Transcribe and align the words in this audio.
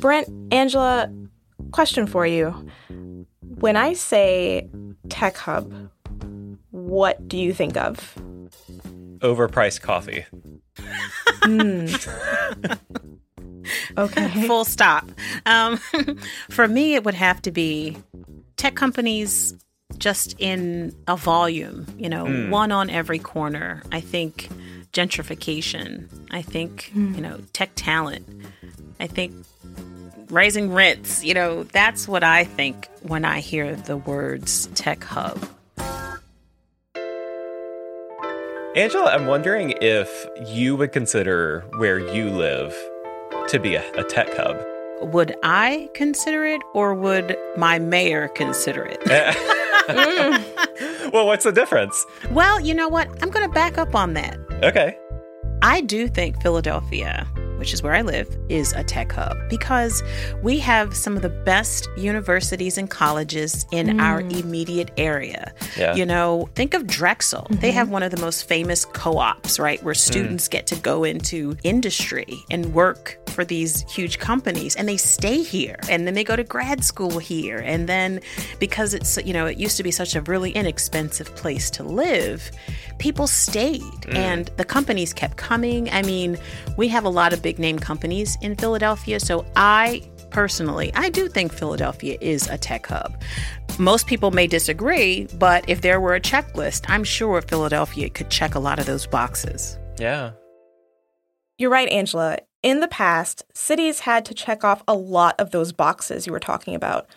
Brent, 0.00 0.28
Angela, 0.52 1.10
question 1.72 2.06
for 2.06 2.26
you. 2.26 2.50
When 3.40 3.76
I 3.76 3.92
say 3.94 4.68
tech 5.08 5.36
hub, 5.36 5.72
what 6.70 7.26
do 7.28 7.36
you 7.38 7.52
think 7.52 7.76
of? 7.76 8.14
Overpriced 9.18 9.80
coffee. 9.82 10.24
Mm. 11.42 12.78
okay. 13.98 14.28
Full 14.46 14.64
stop. 14.64 15.08
Um, 15.46 15.76
for 16.50 16.68
me, 16.68 16.94
it 16.94 17.04
would 17.04 17.14
have 17.14 17.42
to 17.42 17.50
be 17.50 17.96
tech 18.56 18.74
companies 18.74 19.54
just 19.96 20.36
in 20.38 20.94
a 21.08 21.16
volume, 21.16 21.86
you 21.98 22.08
know, 22.08 22.26
Mm. 22.26 22.50
one 22.50 22.70
on 22.70 22.90
every 22.90 23.18
corner. 23.18 23.82
I 23.90 24.00
think 24.00 24.48
gentrification. 24.92 26.08
I 26.30 26.42
think, 26.42 26.90
hmm. 26.92 27.14
you 27.14 27.20
know, 27.20 27.40
tech 27.52 27.70
talent. 27.74 28.26
I 29.00 29.06
think 29.06 29.34
raising 30.30 30.72
rents. 30.72 31.24
You 31.24 31.34
know, 31.34 31.62
that's 31.64 32.08
what 32.08 32.24
I 32.24 32.44
think 32.44 32.88
when 33.02 33.24
I 33.24 33.40
hear 33.40 33.74
the 33.74 33.96
words 33.96 34.66
tech 34.74 35.04
hub. 35.04 35.48
Angela, 38.76 39.10
I'm 39.10 39.26
wondering 39.26 39.74
if 39.80 40.26
you 40.46 40.76
would 40.76 40.92
consider 40.92 41.64
where 41.78 41.98
you 41.98 42.30
live 42.30 42.76
to 43.48 43.58
be 43.58 43.74
a, 43.74 43.92
a 43.94 44.04
tech 44.04 44.28
hub. 44.36 44.62
Would 45.00 45.34
I 45.42 45.88
consider 45.94 46.44
it 46.44 46.60
or 46.74 46.94
would 46.94 47.36
my 47.56 47.78
mayor 47.78 48.28
consider 48.28 48.84
it? 48.84 49.00
well, 51.12 51.26
what's 51.26 51.44
the 51.44 51.52
difference? 51.52 52.04
well, 52.30 52.60
you 52.60 52.74
know 52.74 52.88
what? 52.88 53.08
I'm 53.22 53.30
going 53.30 53.46
to 53.46 53.52
back 53.52 53.78
up 53.78 53.94
on 53.94 54.14
that. 54.14 54.38
Okay. 54.62 54.96
I 55.62 55.80
do 55.80 56.08
think 56.08 56.40
Philadelphia, 56.42 57.26
which 57.58 57.74
is 57.74 57.82
where 57.82 57.94
I 57.94 58.02
live, 58.02 58.28
is 58.48 58.72
a 58.72 58.84
tech 58.84 59.12
hub 59.12 59.36
because 59.48 60.02
we 60.42 60.58
have 60.60 60.96
some 60.96 61.16
of 61.16 61.22
the 61.22 61.28
best 61.28 61.88
universities 61.96 62.78
and 62.78 62.88
colleges 62.88 63.66
in 63.72 64.00
our 64.00 64.22
mm. 64.22 64.40
immediate 64.40 64.90
area. 64.96 65.52
Yeah. 65.76 65.94
You 65.94 66.06
know, 66.06 66.48
think 66.54 66.74
of 66.74 66.86
Drexel. 66.86 67.46
They 67.50 67.72
have 67.72 67.90
one 67.90 68.02
of 68.02 68.10
the 68.10 68.20
most 68.20 68.48
famous 68.48 68.84
co 68.84 69.18
ops, 69.18 69.58
right? 69.58 69.82
Where 69.82 69.94
mm. 69.94 69.98
students 69.98 70.48
get 70.48 70.66
to 70.68 70.76
go 70.76 71.04
into 71.04 71.56
industry 71.62 72.38
and 72.50 72.72
work 72.72 73.18
for 73.28 73.44
these 73.44 73.82
huge 73.82 74.18
companies 74.18 74.74
and 74.76 74.88
they 74.88 74.96
stay 74.96 75.42
here 75.42 75.76
and 75.88 76.06
then 76.06 76.14
they 76.14 76.24
go 76.24 76.34
to 76.34 76.44
grad 76.44 76.84
school 76.84 77.18
here. 77.18 77.58
And 77.58 77.88
then 77.88 78.20
because 78.58 78.94
it's, 78.94 79.16
you 79.24 79.32
know, 79.32 79.46
it 79.46 79.58
used 79.58 79.76
to 79.76 79.82
be 79.82 79.90
such 79.90 80.16
a 80.16 80.22
really 80.22 80.50
inexpensive 80.50 81.34
place 81.36 81.70
to 81.70 81.82
live, 81.82 82.50
people 82.98 83.26
stayed 83.26 83.80
mm. 83.80 84.14
and 84.14 84.50
the 84.56 84.64
companies 84.64 85.12
kept 85.12 85.36
coming. 85.36 85.88
I 85.90 86.02
mean, 86.02 86.36
we 86.76 86.88
have 86.88 87.04
a 87.04 87.08
lot 87.08 87.32
of 87.32 87.42
big 87.48 87.58
name 87.58 87.78
companies 87.78 88.36
in 88.42 88.54
Philadelphia. 88.54 89.18
So 89.18 89.42
I 89.56 90.02
personally, 90.30 90.92
I 90.94 91.08
do 91.08 91.28
think 91.28 91.50
Philadelphia 91.50 92.18
is 92.20 92.46
a 92.46 92.58
tech 92.58 92.86
hub. 92.86 93.18
Most 93.78 94.06
people 94.06 94.32
may 94.32 94.46
disagree, 94.46 95.26
but 95.38 95.66
if 95.66 95.80
there 95.80 95.98
were 95.98 96.14
a 96.14 96.20
checklist, 96.20 96.84
I'm 96.88 97.04
sure 97.04 97.40
Philadelphia 97.40 98.10
could 98.10 98.28
check 98.28 98.54
a 98.54 98.58
lot 98.58 98.78
of 98.78 98.84
those 98.84 99.06
boxes. 99.06 99.78
Yeah. 99.98 100.32
You're 101.56 101.70
right, 101.70 101.88
Angela. 101.88 102.36
In 102.62 102.80
the 102.80 102.88
past, 102.88 103.46
cities 103.54 104.00
had 104.00 104.26
to 104.26 104.34
check 104.34 104.62
off 104.62 104.82
a 104.86 104.92
lot 104.92 105.34
of 105.40 105.50
those 105.50 105.72
boxes 105.72 106.26
you 106.26 106.34
were 106.34 106.38
talking 106.50 106.74
about. 106.74 107.08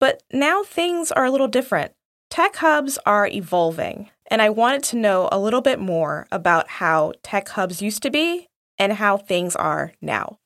But 0.00 0.24
now 0.32 0.64
things 0.64 1.12
are 1.12 1.26
a 1.26 1.30
little 1.30 1.46
different. 1.46 1.92
Tech 2.28 2.56
hubs 2.56 2.98
are 3.06 3.28
evolving, 3.28 4.10
and 4.32 4.42
I 4.42 4.50
wanted 4.50 4.82
to 4.84 4.96
know 4.96 5.28
a 5.30 5.38
little 5.38 5.60
bit 5.60 5.78
more 5.78 6.26
about 6.32 6.68
how 6.82 7.12
tech 7.22 7.50
hubs 7.50 7.80
used 7.80 8.02
to 8.02 8.10
be 8.10 8.48
and 8.78 8.92
how 8.92 9.16
things 9.16 9.56
are 9.56 9.92
now. 10.00 10.38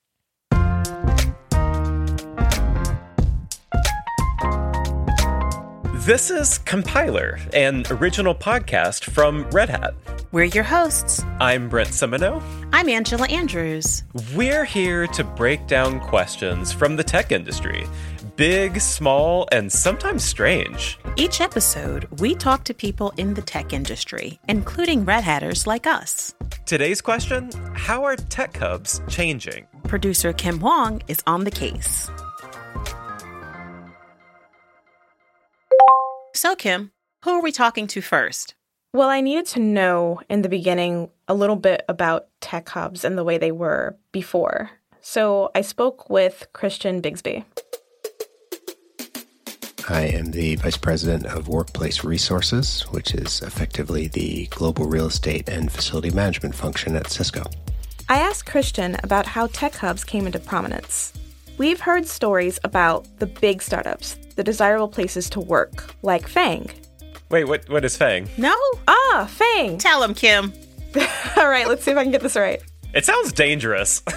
This 6.07 6.31
is 6.31 6.59
Compiler, 6.59 7.39
an 7.53 7.85
original 7.91 8.35
podcast 8.35 9.05
from 9.05 9.49
Red 9.51 9.69
Hat. 9.69 9.95
We're 10.33 10.45
your 10.45 10.65
hosts. 10.65 11.23
I'm 11.41 11.69
Brent 11.69 11.91
Simoneaux. 11.91 12.43
I'm 12.73 12.89
Angela 12.89 13.29
Andrews. 13.29 14.03
We're 14.35 14.65
here 14.65 15.07
to 15.09 15.23
break 15.23 15.67
down 15.67 16.01
questions 16.01 16.73
from 16.73 16.97
the 16.97 17.05
tech 17.05 17.33
industry 17.33 17.87
big, 18.41 18.81
small, 18.81 19.47
and 19.53 19.71
sometimes 19.71 20.25
strange. 20.25 20.99
Each 21.17 21.43
episode, 21.43 22.09
we 22.21 22.35
talk 22.35 22.65
to 22.65 22.73
people 22.73 23.13
in 23.19 23.35
the 23.35 23.43
tech 23.43 23.75
industry, 23.75 24.41
including 24.49 25.05
Red 25.05 25.25
Hatters 25.25 25.67
like 25.67 25.87
us. 25.87 26.35
Today's 26.65 27.03
question 27.03 27.51
How 27.75 28.03
are 28.03 28.17
tech 28.17 28.57
hubs 28.57 29.03
changing? 29.11 29.67
Producer 29.85 30.33
Kim 30.33 30.59
Huang 30.59 31.03
is 31.07 31.23
on 31.27 31.45
the 31.45 31.51
case. 31.51 32.11
So, 36.35 36.57
Kim, 36.57 36.93
who 37.25 37.33
are 37.33 37.43
we 37.43 37.53
talking 37.53 37.87
to 37.89 38.01
first? 38.01 38.55
Well, 38.95 39.11
I 39.11 39.21
needed 39.21 39.45
to 39.49 39.61
know 39.61 40.23
in 40.31 40.41
the 40.41 40.49
beginning 40.49 41.11
a 41.29 41.35
little 41.35 41.57
bit 41.57 41.83
about 41.91 42.29
tech 42.41 42.71
hubs 42.71 43.05
and 43.05 43.19
the 43.19 43.25
way 43.25 43.37
they 43.37 43.53
were 43.53 43.99
before. 44.13 44.71
So 45.03 45.51
I 45.55 45.61
spoke 45.61 46.09
with 46.09 46.47
Christian 46.55 47.03
Bigsby. 47.03 47.45
I 49.91 50.03
am 50.03 50.31
the 50.31 50.55
Vice 50.55 50.77
President 50.77 51.27
of 51.27 51.49
Workplace 51.49 52.05
Resources, 52.05 52.83
which 52.93 53.13
is 53.13 53.43
effectively 53.43 54.07
the 54.07 54.47
global 54.47 54.87
real 54.87 55.07
estate 55.07 55.49
and 55.49 55.71
facility 55.71 56.11
management 56.11 56.55
function 56.55 56.95
at 56.95 57.11
Cisco. 57.11 57.43
I 58.09 58.21
asked 58.21 58.47
Christian 58.47 58.97
about 59.03 59.27
how 59.27 59.49
tech 59.49 59.75
hubs 59.75 60.05
came 60.05 60.27
into 60.27 60.39
prominence. 60.39 61.13
We've 61.59 61.81
heard 61.81 62.07
stories 62.07 62.61
about 62.63 63.05
the 63.19 63.27
big 63.27 63.63
startups, 63.63 64.17
the 64.37 64.45
desirable 64.45 64.87
places 64.87 65.29
to 65.31 65.41
work, 65.41 65.93
like 66.03 66.29
Fang. 66.29 66.71
Wait, 67.29 67.47
what, 67.47 67.69
what 67.69 67.85
is 67.85 67.97
Fang? 67.97 68.29
No? 68.39 68.55
Ah, 68.87 69.29
Fang! 69.29 69.77
Tell 69.79 70.05
him, 70.05 70.15
Kim. 70.15 70.53
All 71.37 71.49
right, 71.49 71.67
let's 71.67 71.83
see 71.83 71.91
if 71.91 71.97
I 71.97 72.05
can 72.05 72.13
get 72.13 72.23
this 72.23 72.37
right. 72.37 72.63
It 72.95 73.05
sounds 73.05 73.33
dangerous. 73.33 74.03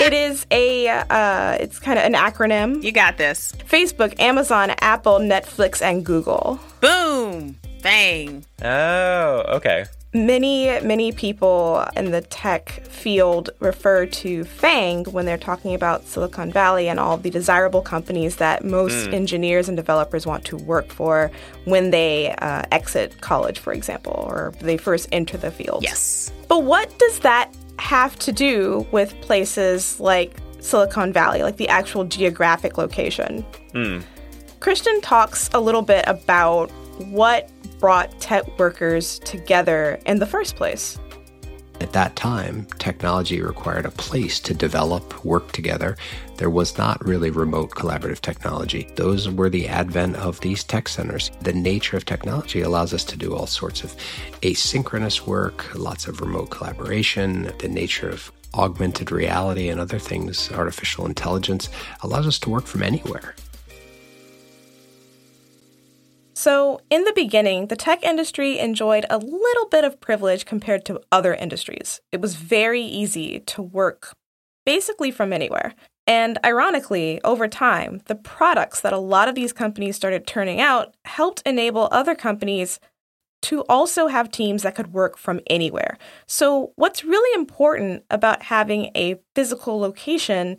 It 0.00 0.14
is 0.14 0.46
a, 0.50 0.88
uh, 0.88 1.58
it's 1.60 1.78
kind 1.78 1.98
of 1.98 2.06
an 2.06 2.14
acronym 2.14 2.82
You 2.82 2.90
got 2.90 3.18
this. 3.18 3.52
Facebook, 3.68 4.18
Amazon, 4.18 4.70
Apple, 4.80 5.18
Netflix, 5.18 5.82
and 5.82 6.06
Google. 6.06 6.58
Boom. 6.80 7.58
Bang. 7.82 8.46
oh, 8.62 9.44
okay. 9.56 9.84
Many, 10.12 10.80
many 10.80 11.12
people 11.12 11.86
in 11.96 12.10
the 12.10 12.20
tech 12.20 12.70
field 12.86 13.50
refer 13.60 14.06
to 14.06 14.42
FANG 14.42 15.04
when 15.04 15.24
they're 15.24 15.38
talking 15.38 15.72
about 15.72 16.04
Silicon 16.04 16.50
Valley 16.50 16.88
and 16.88 16.98
all 16.98 17.16
the 17.16 17.30
desirable 17.30 17.80
companies 17.80 18.36
that 18.36 18.64
most 18.64 19.08
engineers 19.10 19.68
and 19.68 19.76
developers 19.76 20.26
want 20.26 20.44
to 20.46 20.56
work 20.56 20.90
for 20.90 21.30
when 21.64 21.92
they 21.92 22.34
uh, 22.38 22.64
exit 22.72 23.20
college, 23.20 23.60
for 23.60 23.72
example, 23.72 24.12
or 24.26 24.52
they 24.60 24.76
first 24.76 25.08
enter 25.12 25.36
the 25.36 25.52
field. 25.52 25.84
Yes. 25.84 26.32
But 26.48 26.64
what 26.64 26.98
does 26.98 27.20
that 27.20 27.54
have 27.78 28.18
to 28.18 28.32
do 28.32 28.84
with 28.90 29.14
places 29.20 30.00
like 30.00 30.36
Silicon 30.58 31.12
Valley, 31.12 31.44
like 31.44 31.56
the 31.56 31.68
actual 31.68 32.04
geographic 32.04 32.78
location? 32.78 33.44
Christian 34.58 35.00
talks 35.02 35.48
a 35.54 35.60
little 35.60 35.82
bit 35.82 36.04
about 36.08 36.68
what 36.98 37.48
brought 37.80 38.20
tech 38.20 38.58
workers 38.58 39.18
together 39.20 39.98
in 40.06 40.18
the 40.18 40.26
first 40.26 40.56
place. 40.56 40.98
At 41.80 41.94
that 41.94 42.14
time, 42.14 42.66
technology 42.78 43.40
required 43.40 43.86
a 43.86 43.90
place 43.90 44.38
to 44.40 44.52
develop, 44.52 45.24
work 45.24 45.50
together. 45.52 45.96
There 46.36 46.50
was 46.50 46.76
not 46.76 47.02
really 47.04 47.30
remote 47.30 47.70
collaborative 47.70 48.20
technology. 48.20 48.86
Those 48.96 49.30
were 49.30 49.48
the 49.48 49.66
advent 49.66 50.16
of 50.16 50.40
these 50.40 50.62
tech 50.62 50.88
centers. 50.88 51.30
The 51.40 51.54
nature 51.54 51.96
of 51.96 52.04
technology 52.04 52.60
allows 52.60 52.92
us 52.92 53.02
to 53.04 53.16
do 53.16 53.34
all 53.34 53.46
sorts 53.46 53.82
of 53.82 53.96
asynchronous 54.42 55.26
work, 55.26 55.74
lots 55.74 56.06
of 56.06 56.20
remote 56.20 56.50
collaboration. 56.50 57.50
The 57.58 57.68
nature 57.68 58.10
of 58.10 58.30
augmented 58.52 59.10
reality 59.10 59.70
and 59.70 59.80
other 59.80 59.98
things, 59.98 60.52
artificial 60.52 61.06
intelligence, 61.06 61.70
allows 62.02 62.26
us 62.26 62.38
to 62.40 62.50
work 62.50 62.66
from 62.66 62.82
anywhere. 62.82 63.34
So, 66.40 66.80
in 66.88 67.04
the 67.04 67.12
beginning, 67.12 67.66
the 67.66 67.76
tech 67.76 68.02
industry 68.02 68.58
enjoyed 68.58 69.04
a 69.10 69.18
little 69.18 69.68
bit 69.70 69.84
of 69.84 70.00
privilege 70.00 70.46
compared 70.46 70.86
to 70.86 71.02
other 71.12 71.34
industries. 71.34 72.00
It 72.12 72.22
was 72.22 72.34
very 72.34 72.80
easy 72.80 73.40
to 73.40 73.60
work 73.60 74.16
basically 74.64 75.10
from 75.10 75.34
anywhere. 75.34 75.74
And 76.06 76.38
ironically, 76.42 77.20
over 77.24 77.46
time, 77.46 78.00
the 78.06 78.14
products 78.14 78.80
that 78.80 78.94
a 78.94 78.98
lot 78.98 79.28
of 79.28 79.34
these 79.34 79.52
companies 79.52 79.96
started 79.96 80.26
turning 80.26 80.62
out 80.62 80.94
helped 81.04 81.42
enable 81.44 81.90
other 81.92 82.14
companies 82.14 82.80
to 83.42 83.60
also 83.68 84.06
have 84.06 84.30
teams 84.30 84.62
that 84.62 84.74
could 84.74 84.94
work 84.94 85.18
from 85.18 85.40
anywhere. 85.46 85.98
So, 86.26 86.72
what's 86.76 87.04
really 87.04 87.38
important 87.38 88.02
about 88.10 88.44
having 88.44 88.92
a 88.96 89.20
physical 89.34 89.78
location 89.78 90.56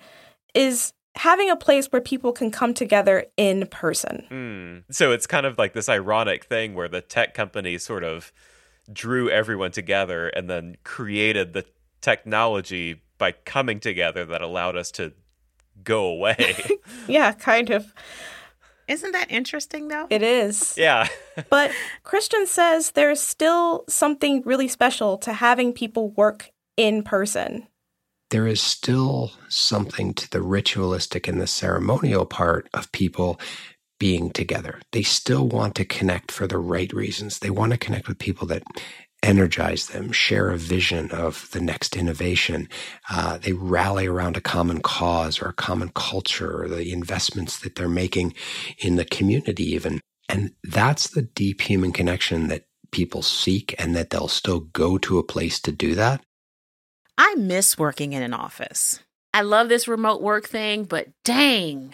is 0.54 0.94
having 1.16 1.50
a 1.50 1.56
place 1.56 1.88
where 1.88 2.02
people 2.02 2.32
can 2.32 2.52
come 2.52 2.74
together 2.74 3.26
in 3.38 3.68
person. 3.68 4.26
Hmm. 4.30 4.94
So 4.94 5.12
it's 5.12 5.28
kind 5.28 5.46
of 5.46 5.58
like 5.58 5.74
this 5.74 5.90
ironic 5.90 6.46
thing 6.46 6.74
where 6.74 6.88
the 6.88 7.02
tech 7.02 7.34
companies 7.34 7.84
sort 7.84 8.04
of 8.04 8.32
drew 8.92 9.30
everyone 9.30 9.72
together 9.72 10.30
and 10.30 10.50
then 10.50 10.78
created 10.84 11.54
the 11.54 11.66
technology 12.02 13.02
by 13.18 13.34
coming 13.34 13.80
together 13.80 14.26
that 14.26 14.42
allowed 14.42 14.76
us 14.76 14.92
to 14.92 15.14
go 15.84 16.06
away. 16.06 16.56
yeah, 17.08 17.32
kind 17.34 17.70
of. 17.70 17.94
Isn't 18.88 19.12
that 19.12 19.32
interesting 19.32 19.88
though? 19.88 20.08
It 20.10 20.24
is. 20.24 20.76
yeah. 20.78 21.08
But 21.50 21.72
Christian 22.04 22.46
says 22.46 22.92
there's 22.92 23.22
still 23.22 23.86
something 23.88 24.42
really 24.44 24.68
special 24.68 25.18
to 25.20 25.34
having 25.34 25.72
people 25.72 26.10
work 26.10 26.52
in 26.76 27.04
person. 27.04 27.68
There 28.32 28.48
is 28.48 28.62
still 28.62 29.34
something 29.50 30.14
to 30.16 30.30
the 30.30 30.42
ritualistic 30.42 31.28
and 31.28 31.40
the 31.40 31.48
ceremonial 31.48 32.26
part 32.26 32.70
of 32.74 32.92
people 32.92 33.40
being 34.00 34.32
together. 34.32 34.82
They 34.94 35.04
still 35.04 35.48
want 35.48 35.76
to 35.76 35.86
connect 35.86 36.32
for 36.32 36.48
the 36.48 36.58
right 36.58 36.92
reasons. 36.94 37.40
They 37.40 37.52
want 37.52 37.74
to 37.74 37.78
connect 37.78 38.08
with 38.08 38.20
people 38.20 38.48
that 38.48 38.64
energize 39.22 39.88
them, 39.88 40.12
share 40.12 40.50
a 40.50 40.58
vision 40.58 41.12
of 41.12 41.50
the 41.52 41.62
next 41.62 41.96
innovation. 41.96 42.68
Uh, 43.10 43.38
they 43.38 43.54
rally 43.54 44.08
around 44.08 44.38
a 44.38 44.42
common 44.42 44.82
cause 44.82 45.42
or 45.42 45.50
a 45.50 45.54
common 45.54 45.92
culture 45.94 46.64
or 46.64 46.68
the 46.68 46.92
investments 46.92 47.60
that 47.60 47.76
they're 47.76 47.90
making 47.90 48.34
in 48.80 48.96
the 48.96 49.06
community, 49.06 49.66
even. 49.66 50.00
And 50.28 50.54
that's 50.64 51.10
the 51.10 51.22
deep 51.22 51.62
human 51.62 51.92
connection 51.92 52.48
that 52.48 52.64
people 52.92 53.22
seek 53.22 53.76
and 53.78 53.96
that 53.96 54.10
they'll 54.10 54.28
still 54.28 54.62
go 54.62 54.98
to 54.98 55.20
a 55.20 55.24
place 55.24 55.60
to 55.62 55.72
do 55.72 55.96
that. 55.96 56.24
I 57.18 57.36
miss 57.36 57.78
working 57.78 58.14
in 58.14 58.24
an 58.24 58.34
office. 58.34 59.00
I 59.34 59.42
love 59.42 59.70
this 59.70 59.88
remote 59.88 60.22
work 60.22 60.48
thing, 60.48 60.84
but 60.84 61.08
dang. 61.24 61.94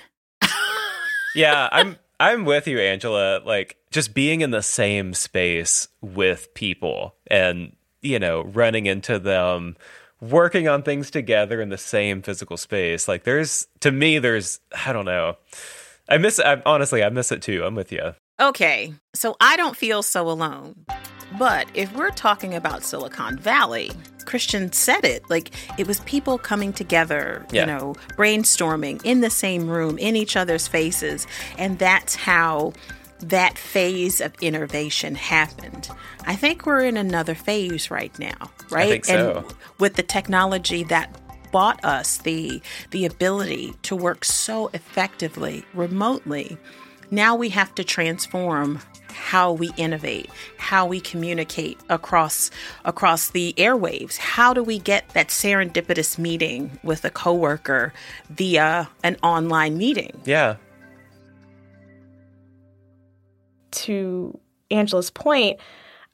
yeah, 1.36 1.70
I'm 1.74 1.98
I'm 2.20 2.46
with 2.46 2.68
you, 2.68 2.80
Angela. 2.80 3.42
Like 3.46 3.78
just 3.92 4.14
being 4.14 4.42
in 4.42 4.52
the 4.52 4.64
same 4.64 5.14
space 5.14 5.88
with 6.02 6.54
people 6.54 7.16
and, 7.28 7.76
you 8.02 8.20
know, 8.20 8.44
running 8.44 8.86
into 8.88 9.20
them, 9.20 9.78
working 10.20 10.68
on 10.68 10.82
things 10.82 11.12
together 11.12 11.62
in 11.62 11.70
the 11.70 11.78
same 11.78 12.22
physical 12.22 12.58
space. 12.58 13.08
Like 13.08 13.24
there's 13.24 13.68
to 13.82 13.92
me 13.92 14.20
there's 14.20 14.60
I 14.86 14.94
don't 14.94 15.06
know. 15.06 15.38
I 16.10 16.18
miss 16.18 16.40
I, 16.40 16.62
honestly, 16.66 17.04
I 17.04 17.10
miss 17.10 17.32
it 17.32 17.42
too. 17.42 17.64
I'm 17.64 17.76
with 17.76 17.92
you. 17.92 18.16
Okay. 18.40 18.94
So 19.14 19.36
I 19.40 19.58
don't 19.58 19.76
feel 19.76 20.02
so 20.04 20.30
alone. 20.30 20.86
But 21.38 21.68
if 21.74 21.94
we're 21.94 22.12
talking 22.12 22.56
about 22.56 22.84
Silicon 22.84 23.38
Valley, 23.38 23.92
Christian 24.28 24.72
said 24.72 25.04
it. 25.06 25.28
Like 25.30 25.50
it 25.80 25.88
was 25.88 26.02
people 26.02 26.38
coming 26.38 26.72
together, 26.74 27.46
yeah. 27.52 27.62
you 27.62 27.68
know, 27.68 27.96
brainstorming 28.16 29.02
in 29.04 29.22
the 29.22 29.32
same 29.32 29.68
room, 29.68 29.98
in 29.98 30.16
each 30.16 30.36
other's 30.36 30.68
faces. 30.68 31.26
And 31.58 31.80
that's 31.80 32.14
how 32.16 32.74
that 33.20 33.58
phase 33.58 34.22
of 34.22 34.36
innovation 34.42 35.16
happened. 35.16 35.90
I 36.28 36.36
think 36.36 36.66
we're 36.66 36.86
in 36.86 36.98
another 36.98 37.34
phase 37.34 37.90
right 37.90 38.18
now, 38.20 38.52
right? 38.70 38.86
I 38.86 38.90
think 38.90 39.06
so. 39.06 39.38
And 39.38 39.56
with 39.80 39.96
the 39.96 40.04
technology 40.04 40.84
that 40.84 41.20
bought 41.52 41.84
us 41.84 42.18
the 42.18 42.62
the 42.92 43.06
ability 43.06 43.74
to 43.84 43.96
work 43.96 44.26
so 44.26 44.70
effectively 44.74 45.66
remotely, 45.74 46.58
now 47.12 47.36
we 47.36 47.50
have 47.50 47.74
to 47.76 47.84
transform 47.84 48.80
how 49.12 49.52
we 49.52 49.72
innovate, 49.78 50.30
how 50.58 50.86
we 50.86 51.00
communicate 51.00 51.80
across 51.90 52.52
across 52.86 53.30
the 53.30 53.54
airwaves. 53.58 54.18
How 54.18 54.54
do 54.54 54.64
we 54.64 54.80
get 54.80 55.10
that 55.10 55.30
serendipitous 55.30 56.18
meeting 56.18 56.80
with 56.84 57.04
a 57.04 57.10
coworker 57.10 57.94
via 58.30 58.90
an 59.04 59.18
online 59.24 59.78
meeting? 59.78 60.22
Yeah. 60.26 60.58
To 63.72 64.40
Angela's 64.72 65.10
point, 65.10 65.60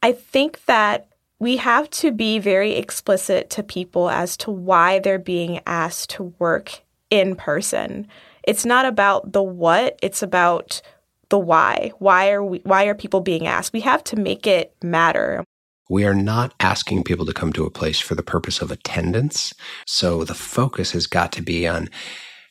I 0.01 0.11
think 0.11 0.63
that 0.65 1.07
we 1.39 1.57
have 1.57 1.89
to 1.89 2.11
be 2.11 2.39
very 2.39 2.73
explicit 2.75 3.49
to 3.51 3.63
people 3.63 4.09
as 4.09 4.37
to 4.37 4.51
why 4.51 4.99
they're 4.99 5.19
being 5.19 5.59
asked 5.65 6.09
to 6.11 6.33
work 6.39 6.81
in 7.09 7.35
person. 7.35 8.07
It's 8.43 8.65
not 8.65 8.85
about 8.85 9.31
the 9.31 9.43
what, 9.43 9.97
it's 10.01 10.21
about 10.21 10.81
the 11.29 11.39
why. 11.39 11.91
Why 11.99 12.31
are 12.31 12.43
we 12.43 12.59
why 12.63 12.85
are 12.85 12.95
people 12.95 13.21
being 13.21 13.47
asked? 13.47 13.73
We 13.73 13.81
have 13.81 14.03
to 14.05 14.15
make 14.15 14.45
it 14.45 14.75
matter. 14.83 15.43
We 15.89 16.05
are 16.05 16.15
not 16.15 16.53
asking 16.59 17.03
people 17.03 17.25
to 17.25 17.33
come 17.33 17.51
to 17.53 17.65
a 17.65 17.71
place 17.71 17.99
for 17.99 18.15
the 18.15 18.23
purpose 18.23 18.61
of 18.61 18.71
attendance. 18.71 19.53
So 19.85 20.23
the 20.23 20.33
focus 20.33 20.91
has 20.91 21.07
got 21.07 21.31
to 21.33 21.41
be 21.41 21.67
on 21.67 21.89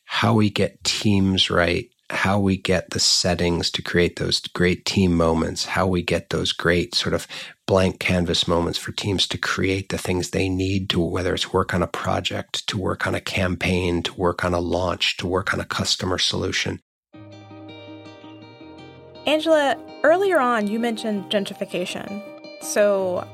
how 0.05 0.33
we 0.33 0.49
get 0.49 0.83
teams 0.83 1.49
right, 1.49 1.89
how 2.13 2.39
we 2.39 2.55
get 2.55 2.91
the 2.91 2.99
settings 2.99 3.69
to 3.71 3.81
create 3.81 4.17
those 4.17 4.39
great 4.39 4.85
team 4.85 5.15
moments, 5.15 5.65
how 5.65 5.87
we 5.87 6.01
get 6.01 6.29
those 6.29 6.51
great 6.51 6.95
sort 6.95 7.13
of 7.13 7.27
blank 7.65 7.99
canvas 7.99 8.47
moments 8.47 8.77
for 8.77 8.91
teams 8.91 9.27
to 9.27 9.37
create 9.37 9.89
the 9.89 9.97
things 9.97 10.29
they 10.29 10.47
need 10.47 10.89
to, 10.89 10.99
whether 10.99 11.33
it's 11.33 11.51
work 11.51 11.73
on 11.73 11.81
a 11.81 11.87
project, 11.87 12.67
to 12.67 12.77
work 12.77 13.07
on 13.07 13.15
a 13.15 13.21
campaign, 13.21 14.03
to 14.03 14.13
work 14.13 14.45
on 14.45 14.53
a 14.53 14.59
launch, 14.59 15.17
to 15.17 15.27
work 15.27 15.53
on 15.53 15.59
a 15.59 15.65
customer 15.65 16.17
solution. 16.17 16.79
Angela, 19.25 19.77
earlier 20.03 20.39
on 20.39 20.67
you 20.67 20.79
mentioned 20.79 21.31
gentrification. 21.31 22.21
So 22.61 23.27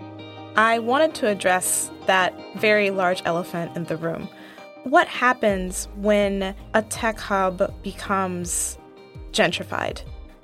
I 0.56 0.80
wanted 0.80 1.16
to 1.16 1.28
address 1.28 1.92
that 2.06 2.34
very 2.56 2.90
large 2.92 3.22
elephant 3.26 3.76
in 3.76 3.86
the 3.86 3.98
room. 3.98 4.30
What 4.84 5.08
happens 5.08 5.88
when 5.96 6.56
a 6.74 6.82
tech 6.82 7.20
hub 7.20 7.74
becomes 7.84 8.78
gentrified? 9.32 10.02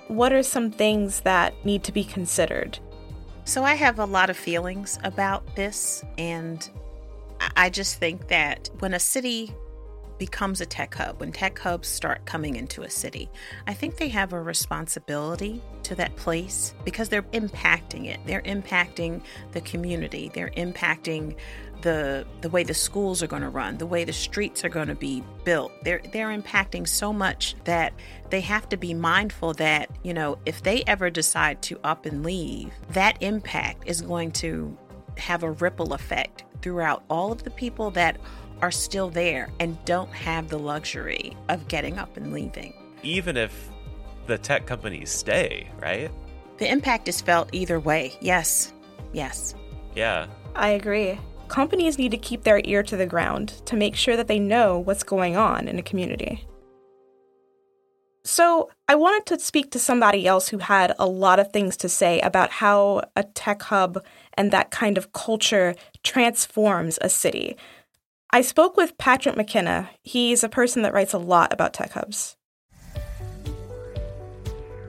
What 0.08 0.34
are 0.34 0.44
some 0.44 0.72
things 0.72 1.22
that 1.22 1.54
need 1.66 1.84
to 1.86 1.92
be 1.92 2.04
considered? 2.04 2.78
So, 3.46 3.64
I 3.64 3.76
have 3.76 4.00
a 4.00 4.06
lot 4.06 4.30
of 4.30 4.38
feelings 4.38 5.00
about 5.04 5.56
this, 5.56 6.04
and 6.18 6.68
I 7.56 7.70
just 7.70 8.00
think 8.00 8.28
that 8.28 8.70
when 8.80 8.94
a 8.94 9.00
city 9.00 9.54
becomes 10.18 10.62
a 10.62 10.66
tech 10.66 10.94
hub, 10.96 11.20
when 11.20 11.32
tech 11.32 11.58
hubs 11.60 11.88
start 11.88 12.26
coming 12.26 12.56
into 12.56 12.84
a 12.84 12.90
city, 12.90 13.30
I 13.68 13.74
think 13.74 13.98
they 13.98 14.10
have 14.10 14.34
a 14.34 14.42
responsibility 14.42 15.62
to 15.84 15.96
that 15.96 16.16
place 16.16 16.74
because 16.84 17.10
they're 17.10 17.24
impacting 17.24 18.06
it. 18.06 18.20
They're 18.26 18.42
impacting 18.42 19.22
the 19.52 19.62
community. 19.62 20.32
They're 20.34 20.52
impacting 20.52 21.36
the 21.82 22.26
the 22.42 22.50
way 22.50 22.64
the 22.64 22.74
schools 22.74 23.22
are 23.22 23.28
going 23.28 23.44
to 23.44 23.50
run, 23.50 23.78
the 23.78 23.86
way 23.86 24.04
the 24.04 24.14
streets 24.14 24.64
are 24.64 24.70
going 24.70 24.88
to 24.88 24.96
be 24.96 25.24
built. 25.44 25.72
They're 25.84 26.02
they're 26.12 26.36
impacting 26.36 26.88
so 26.88 27.14
much 27.14 27.56
that 27.66 27.94
they 28.30 28.42
have 28.42 28.68
to 28.70 28.78
be 28.78 28.94
mindful 28.94 29.54
that, 29.54 29.90
you 30.04 30.14
know, 30.14 30.38
if 30.46 30.64
they 30.64 30.84
ever 30.88 31.10
decide 31.10 31.62
to 31.64 31.80
up 31.84 32.06
and 32.06 32.24
leave, 32.24 32.72
that 32.90 33.22
impact 33.22 33.88
is 33.88 34.02
going 34.02 34.32
to 34.32 34.76
have 35.18 35.44
a 35.44 35.52
ripple 35.52 35.94
effect 35.94 36.44
throughout 36.62 37.04
all 37.10 37.32
of 37.32 37.44
the 37.44 37.52
people 37.52 37.92
that 37.92 38.18
are 38.62 38.72
still 38.72 39.10
there 39.10 39.50
and 39.60 39.84
don't 39.86 40.12
have 40.12 40.50
the 40.50 40.60
luxury 40.60 41.36
of 41.50 41.68
getting 41.68 41.98
up 41.98 42.18
and 42.18 42.34
leaving. 42.34 42.74
Even 43.04 43.38
if 43.38 43.70
the 44.28 44.38
tech 44.38 44.66
companies 44.66 45.12
stay, 45.12 45.70
right? 45.82 46.12
The 46.58 46.72
impact 46.72 47.08
is 47.08 47.22
felt 47.22 47.50
either 47.52 47.80
way. 47.80 48.14
Yes. 48.22 48.74
Yes. 49.14 49.56
Yeah. 49.96 50.28
I 50.56 50.70
agree. 50.70 51.20
Companies 51.48 51.98
need 51.98 52.12
to 52.12 52.18
keep 52.18 52.44
their 52.44 52.62
ear 52.64 52.82
to 52.84 52.98
the 52.98 53.06
ground 53.06 53.50
to 53.66 53.76
make 53.76 53.96
sure 53.96 54.16
that 54.16 54.28
they 54.28 54.40
know 54.40 54.80
what's 54.80 55.04
going 55.04 55.38
on 55.38 55.68
in 55.68 55.78
a 55.78 55.84
community. 55.84 56.46
So, 58.24 58.72
I 58.88 58.96
wanted 58.96 59.28
to 59.28 59.40
speak 59.40 59.70
to 59.72 59.80
somebody 59.80 60.26
else 60.26 60.48
who 60.48 60.58
had 60.58 60.96
a 60.98 61.06
lot 61.06 61.40
of 61.40 61.52
things 61.52 61.78
to 61.78 61.90
say 61.90 62.20
about 62.22 62.50
how 62.50 63.04
a 63.16 63.24
tech 63.24 63.62
hub 63.62 64.04
and 64.34 64.50
that 64.50 64.72
kind 64.72 64.98
of 64.98 65.14
culture 65.14 65.76
transforms 66.04 66.98
a 67.02 67.10
city. 67.10 67.56
I 68.36 68.42
spoke 68.42 68.76
with 68.76 68.98
Patrick 68.98 69.38
McKenna. 69.38 69.90
He's 70.02 70.44
a 70.44 70.50
person 70.50 70.82
that 70.82 70.92
writes 70.92 71.14
a 71.14 71.18
lot 71.18 71.54
about 71.54 71.74
tech 71.74 71.94
hubs. 71.94 72.36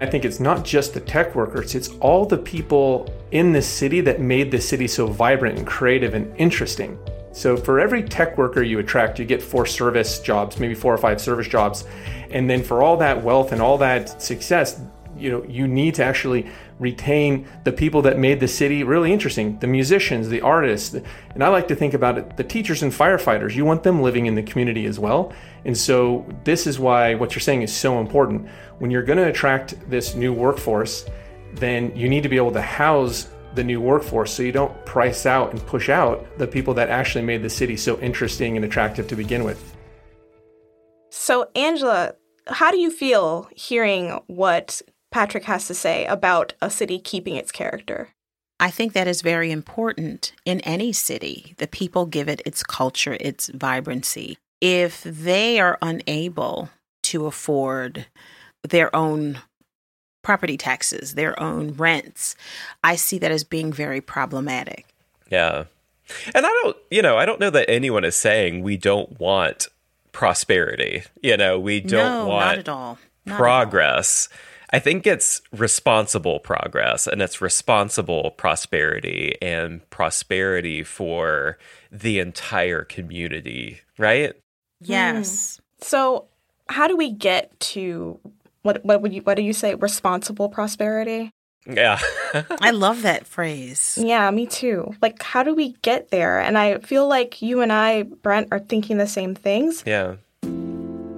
I 0.01 0.07
think 0.07 0.25
it's 0.25 0.41
not 0.41 0.65
just 0.65 0.95
the 0.95 1.01
tech 1.01 1.37
workers, 1.37 1.77
it's 1.77 1.91
all 2.01 2.27
the 2.27 2.39
people 2.39 3.09
in 3.31 3.53
the 3.53 3.63
city 3.63 4.01
that 4.01 4.21
made 4.21 4.51
the 4.51 4.61
city 4.61 4.89
so 4.89 5.07
vibrant 5.07 5.59
and 5.59 5.65
creative 5.65 6.15
and 6.15 6.37
interesting. 6.37 6.99
So, 7.31 7.57
for 7.57 7.79
every 7.79 8.03
tech 8.03 8.37
worker 8.37 8.65
you 8.65 8.81
attract, 8.81 9.21
you 9.21 9.25
get 9.25 9.41
four 9.41 9.65
service 9.65 10.19
jobs, 10.19 10.59
maybe 10.59 10.75
four 10.75 10.93
or 10.93 10.99
five 10.99 11.21
service 11.21 11.47
jobs. 11.47 11.85
And 12.31 12.51
then 12.51 12.65
for 12.65 12.83
all 12.83 12.97
that 12.97 13.23
wealth 13.23 13.53
and 13.53 13.63
all 13.63 13.79
that 13.79 14.21
success, 14.21 14.81
you 15.17 15.31
know 15.31 15.45
you 15.45 15.69
need 15.69 15.95
to 15.95 16.03
actually 16.03 16.51
retain 16.79 17.47
the 17.65 17.73
people 17.73 18.03
that 18.03 18.19
made 18.19 18.39
the 18.41 18.49
city 18.49 18.85
really 18.85 19.13
interesting 19.13 19.59
the 19.61 19.67
musicians 19.67 20.29
the 20.29 20.41
artists. 20.41 20.95
And 21.35 21.43
i 21.43 21.49
like 21.49 21.69
to 21.69 21.75
think 21.75 21.95
about 21.95 22.19
it 22.19 22.37
the 22.37 22.45
teachers 22.45 22.83
and 22.83 22.93
firefighters. 22.93 23.55
You 23.55 23.65
want 23.65 23.83
them 23.83 24.03
living 24.03 24.27
in 24.27 24.35
the 24.35 24.43
community 24.43 24.87
as 24.87 24.99
well. 24.99 25.33
And 25.65 25.77
so 25.77 26.27
this 26.45 26.67
is 26.67 26.79
why 26.79 27.15
what 27.15 27.35
you're 27.35 27.41
saying 27.41 27.63
is 27.63 27.73
so 27.73 27.99
important. 27.99 28.49
When 28.79 28.91
you're 28.91 29.03
going 29.03 29.19
to 29.19 29.29
attract 29.29 29.75
this 29.89 30.15
new 30.15 30.33
workforce 30.33 31.07
then 31.55 31.95
you 31.97 32.09
need 32.09 32.23
to 32.23 32.29
be 32.29 32.37
able 32.37 32.53
to 32.53 32.61
house 32.61 33.31
the 33.55 33.65
new 33.65 33.81
workforce 33.81 34.33
so 34.33 34.43
you 34.43 34.53
don't 34.53 34.85
price 34.85 35.25
out 35.25 35.51
and 35.53 35.65
push 35.67 35.89
out 35.89 36.27
the 36.39 36.47
people 36.47 36.75
that 36.75 36.91
actually 36.91 37.25
made 37.25 37.43
the 37.43 37.49
city 37.49 37.77
so 37.77 37.99
interesting 38.01 38.57
and 38.57 38.65
attractive 38.67 39.09
to 39.09 39.17
begin 39.17 39.45
with. 39.45 39.75
So 41.11 41.49
angela 41.55 42.13
how 42.49 42.71
do 42.71 42.79
you 42.79 42.91
feel 42.91 43.49
hearing 43.57 44.21
what 44.27 44.83
Patrick 45.17 45.45
has 45.45 45.67
to 45.67 45.73
say 45.73 46.05
about 46.05 46.53
a 46.61 46.69
city 46.69 46.99
keeping 46.99 47.37
its 47.37 47.51
character. 47.51 48.11
I 48.61 48.69
think 48.69 48.93
that 48.93 49.09
is 49.09 49.23
very 49.23 49.51
important 49.51 50.35
in 50.45 50.61
any 50.61 50.93
city. 50.93 51.55
The 51.57 51.67
people 51.67 52.05
give 52.05 52.29
it 52.29 52.43
its 52.45 52.63
culture, 52.63 53.17
its 53.19 53.49
vibrancy. 53.49 54.37
If 54.61 55.03
they 55.05 55.59
are 55.59 55.79
unable 55.81 56.69
to 57.05 57.25
afford 57.25 58.05
their 58.63 58.95
own 58.95 59.39
property 60.21 60.59
taxes, 60.59 61.15
their 61.15 61.41
own 61.41 61.73
rents, 61.73 62.37
I 62.85 62.97
see 62.97 63.17
that 63.21 63.31
as 63.31 63.43
being 63.43 63.73
very 63.73 64.03
problematic. 64.03 64.85
Yeah. 65.31 65.65
And 66.35 66.45
I 66.45 66.61
don't, 66.63 66.77
you 66.91 67.01
know, 67.01 67.17
I 67.17 67.25
don't 67.25 67.41
know 67.41 67.49
that 67.49 67.71
anyone 67.71 68.05
is 68.05 68.17
saying 68.17 68.63
we 68.63 68.77
don't 68.77 69.19
want 69.19 69.69
prosperity. 70.13 71.05
You 71.23 71.39
know, 71.39 71.59
we 71.59 71.81
don't 71.81 72.13
no, 72.13 72.27
want 72.27 72.45
not 72.45 72.59
at 72.59 72.69
all. 72.69 72.99
Not 73.25 73.39
progress. 73.39 74.29
At 74.31 74.37
all. 74.37 74.53
I 74.77 74.79
think 74.79 75.07
it's 75.07 75.41
responsible 75.53 76.39
progress 76.39 77.07
and 77.07 77.23
it's 77.23 77.41
responsible 77.41 78.33
prosperity 78.33 79.35
and 79.41 79.89
prosperity 79.89 80.83
for 80.83 81.57
the 81.91 82.19
entire 82.19 82.85
community, 82.85 83.81
right? 83.97 84.35
Yes. 84.83 85.57
Mm. 85.81 85.85
So, 85.87 86.27
how 86.69 86.89
do 86.89 86.95
we 86.95 87.11
get 87.11 87.59
to 87.73 88.21
what 88.61 88.85
what 88.85 89.01
would 89.01 89.15
you 89.15 89.23
what 89.23 89.39
do 89.39 89.43
you 89.43 89.55
say 89.55 89.75
responsible 89.77 90.51
prosperity? 90.51 91.31
Yeah. 91.67 91.99
I 92.61 92.73
love 92.73 93.01
that 93.01 93.27
phrase. 93.27 93.99
Yeah, 93.99 94.31
me 94.31 94.45
too. 94.45 94.93
Like 95.01 95.23
how 95.23 95.43
do 95.43 95.55
we 95.55 95.73
get 95.81 96.11
there? 96.11 96.39
And 96.39 96.59
I 96.59 96.81
feel 96.81 97.09
like 97.09 97.41
you 97.41 97.63
and 97.63 97.73
I 97.73 98.03
Brent 98.03 98.49
are 98.51 98.61
thinking 98.61 98.99
the 98.99 99.07
same 99.07 99.35
things. 99.35 99.83
Yeah. 99.87 100.17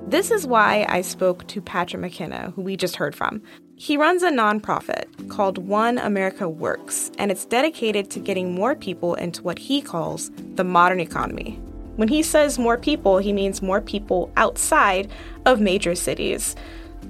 This 0.09 0.31
is 0.31 0.47
why 0.47 0.87
I 0.89 1.03
spoke 1.03 1.47
to 1.49 1.61
Patrick 1.61 2.01
McKenna, 2.01 2.55
who 2.57 2.63
we 2.63 2.79
just 2.79 2.97
heard 2.97 3.15
from. 3.15 3.43
He 3.77 3.99
runs 3.99 4.23
a 4.23 4.31
nonprofit 4.31 5.29
called 5.29 5.59
One 5.59 5.99
America 5.99 6.49
Works, 6.49 7.11
and 7.19 7.31
it's 7.31 7.45
dedicated 7.45 8.09
to 8.13 8.19
getting 8.19 8.55
more 8.55 8.75
people 8.75 9.17
into 9.17 9.43
what 9.43 9.59
he 9.59 9.83
calls 9.83 10.31
the 10.55 10.65
modern 10.65 10.99
economy. 10.99 11.61
When 11.97 12.09
he 12.09 12.23
says 12.23 12.59
more 12.59 12.79
people, 12.79 13.19
he 13.19 13.35
means 13.35 13.61
more 13.61 13.83
people 13.83 14.33
outside 14.39 15.11
of 15.45 15.61
major 15.61 15.95
cities. 15.95 16.57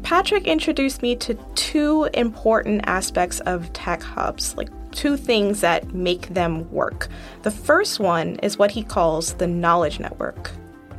Patrick 0.03 0.49
introduced 0.49 1.01
me 1.01 1.15
to 1.17 1.35
two 1.55 2.09
important 2.15 2.81
aspects 2.89 3.39
of 3.41 3.73
tech 3.75 4.03
hubs, 4.03 4.57
like 4.57 4.71
two 4.91 5.17
things 5.17 5.61
that 5.61 5.95
make 5.95 6.35
them 6.35 6.69
work. 6.73 7.07
The 7.43 7.53
first 7.53 8.01
one 8.01 8.41
is 8.43 8.59
what 8.59 8.73
he 8.73 8.83
calls 8.83 9.35
the 9.35 9.47
knowledge 9.47 10.01
network. 10.01 10.51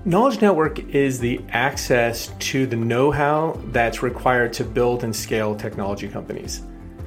Knowledge 0.06 0.40
Network 0.40 0.80
is 0.96 1.20
the 1.20 1.42
access 1.50 2.32
to 2.40 2.66
the 2.66 2.78
know 2.78 3.12
how 3.12 3.60
that's 3.66 4.02
required 4.02 4.54
to 4.54 4.64
build 4.64 5.04
and 5.04 5.14
scale 5.14 5.54
technology 5.56 6.08
companies. 6.08 6.62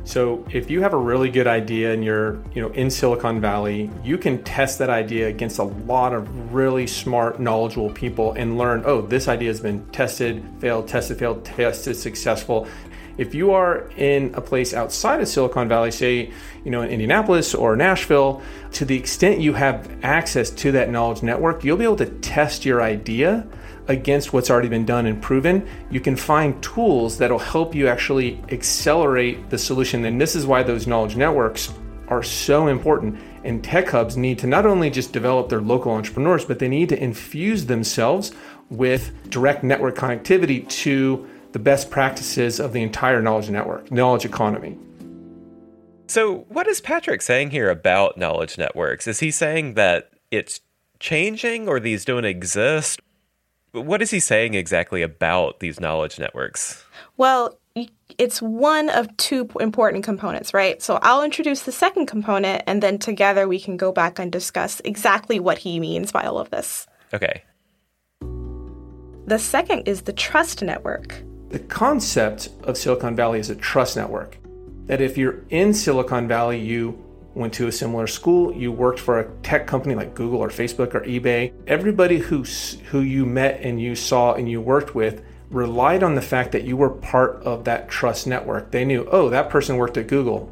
So 0.05 0.45
if 0.51 0.71
you 0.71 0.83
have 0.83 0.93
a 0.93 0.99
really 0.99 1.31
good 1.31 1.47
idea 1.47 1.95
and 1.95 2.05
you're, 2.05 2.43
you 2.55 2.61
know, 2.61 2.69
in 2.73 2.91
Silicon 2.91 3.41
Valley, 3.41 3.91
you 4.05 4.19
can 4.19 4.43
test 4.45 4.79
that 4.81 4.91
idea 4.91 5.29
against 5.29 5.59
a 5.59 5.65
lot 5.65 6.13
of 6.13 6.53
really 6.53 6.87
smart, 6.87 7.41
knowledgeable 7.41 7.89
people 7.89 8.33
and 8.33 8.59
learn, 8.59 8.83
oh, 8.85 9.01
this 9.01 9.27
idea 9.27 9.49
has 9.49 9.61
been 9.61 9.87
tested, 9.87 10.45
failed, 10.59 10.87
tested, 10.87 11.19
failed, 11.19 11.47
tested, 11.47 11.97
successful. 11.97 12.69
If 13.19 13.35
you 13.35 13.53
are 13.53 13.91
in 13.97 14.35
a 14.35 14.41
place 14.41 14.73
outside 14.75 15.21
of 15.21 15.29
Silicon 15.29 15.69
Valley, 15.69 15.91
say, 15.91 16.33
you 16.65 16.71
know, 16.71 16.83
in 16.83 16.91
Indianapolis 16.91 17.55
or 17.55 17.77
Nashville, 17.77 18.43
to 18.73 18.85
the 18.85 18.97
extent 18.97 19.41
you 19.41 19.53
have 19.55 19.91
access 20.03 20.51
to 20.51 20.73
that 20.73 20.91
knowledge 20.91 21.23
network, 21.23 21.65
you'll 21.65 21.77
be 21.77 21.85
able 21.85 21.97
to 21.97 22.07
test 22.07 22.65
your 22.65 22.83
idea 22.83 23.47
against 23.89 24.33
what's 24.33 24.51
already 24.51 24.69
been 24.69 24.87
done 24.87 25.07
and 25.07 25.21
proven. 25.21 25.67
You 25.91 26.01
can 26.01 26.17
find 26.17 26.63
tools 26.63 27.19
that'll 27.19 27.39
help 27.39 27.75
you 27.75 27.89
actually 27.89 28.41
accelerate 28.51 29.51
the 29.51 29.59
solution. 29.59 30.05
And 30.05 30.21
this 30.21 30.37
is 30.37 30.47
why 30.47 30.63
those 30.63 30.87
knowledge 30.87 31.17
networks 31.17 31.73
are 32.09 32.23
so 32.23 32.69
important. 32.69 33.19
And 33.45 33.63
tech 33.63 33.89
hubs 33.89 34.17
need 34.17 34.39
to 34.41 34.47
not 34.47 34.67
only 34.67 34.89
just 34.89 35.13
develop 35.13 35.49
their 35.49 35.61
local 35.61 35.93
entrepreneurs, 35.93 36.45
but 36.45 36.59
they 36.61 36.69
need 36.69 36.91
to 36.91 37.03
infuse 37.03 37.67
themselves 37.67 38.33
with 38.71 39.13
direct 39.29 39.65
network 39.65 39.97
connectivity 39.97 40.69
to 40.69 41.29
the 41.53 41.59
best 41.59 41.91
practices 41.91 42.59
of 42.59 42.73
the 42.73 42.83
entire 42.83 43.23
knowledge 43.23 43.51
network, 43.51 43.91
knowledge 43.91 44.25
economy. 44.25 44.77
So, 46.09 46.45
what 46.49 46.67
is 46.67 46.81
Patrick 46.81 47.23
saying 47.23 47.51
here 47.51 47.71
about 47.71 48.19
knowledge 48.19 48.59
networks? 48.59 49.07
Is 49.07 49.21
he 49.21 49.31
saying 49.31 49.75
that 49.75 50.11
it's 50.31 50.61
changing 50.99 51.69
or 51.69 51.81
these 51.81 52.05
don't 52.05 52.25
exist? 52.25 53.01
What 53.73 54.03
is 54.03 54.11
he 54.11 54.21
saying 54.21 54.55
exactly 54.55 55.01
about 55.01 55.61
these 55.61 55.81
knowledge 55.81 56.19
networks? 56.19 56.85
Well, 57.17 57.59
it's 58.19 58.43
one 58.43 58.91
of 58.91 59.15
two 59.17 59.49
important 59.59 60.05
components, 60.05 60.53
right? 60.53 60.83
So 60.83 60.99
I'll 61.01 61.23
introduce 61.23 61.63
the 61.63 61.73
second 61.73 62.07
component, 62.07 62.63
and 62.67 62.83
then 62.83 62.99
together 62.99 63.49
we 63.49 63.59
can 63.59 63.79
go 63.79 63.93
back 63.93 64.19
and 64.19 64.31
discuss 64.31 64.81
exactly 64.85 65.41
what 65.41 65.59
he 65.59 65.81
means 65.81 66.13
by 66.13 66.25
all 66.25 66.39
of 66.39 66.51
this. 66.51 66.87
Okay. 67.15 67.43
The 69.27 69.39
second 69.39 69.89
is 69.89 70.03
the 70.03 70.13
trust 70.13 70.63
network. 70.63 71.23
The 71.53 71.59
concept 71.59 72.49
of 72.63 72.79
Silicon 72.79 73.15
Valley 73.15 73.39
is 73.39 73.51
a 73.51 73.55
trust 73.55 73.95
network. 73.95 74.39
That 74.87 75.03
if 75.03 75.19
you're 75.19 75.41
in 75.51 75.75
Silicon 75.75 76.27
Valley, 76.27 76.59
you 76.59 76.99
went 77.35 77.53
to 77.55 77.67
a 77.67 77.73
similar 77.73 78.07
school, 78.07 78.55
you 78.55 78.73
worked 78.73 78.99
for 78.99 79.21
a 79.21 79.31
tech 79.43 79.67
company 79.67 79.95
like 79.95 80.15
Google 80.15 80.39
or 80.39 80.49
Facebook 80.49 80.95
or 80.95 81.03
eBay, 81.03 81.53
everybody 81.67 82.17
who 82.17 82.43
who 82.91 83.01
you 83.01 83.27
met 83.27 83.61
and 83.61 83.79
you 83.79 83.95
saw 83.95 84.33
and 84.33 84.51
you 84.51 84.63
worked 84.63 84.95
with 84.95 85.23
relied 85.51 86.03
on 86.03 86.15
the 86.15 86.23
fact 86.23 86.53
that 86.53 86.65
you 86.65 86.75
were 86.75 86.89
part 86.89 87.43
of 87.43 87.65
that 87.65 87.91
trust 87.91 88.27
network. 88.27 88.71
They 88.71 88.87
knew, 88.87 89.07
"Oh, 89.13 89.29
that 89.29 89.51
person 89.51 89.77
worked 89.77 89.99
at 89.99 90.07
Google 90.07 90.49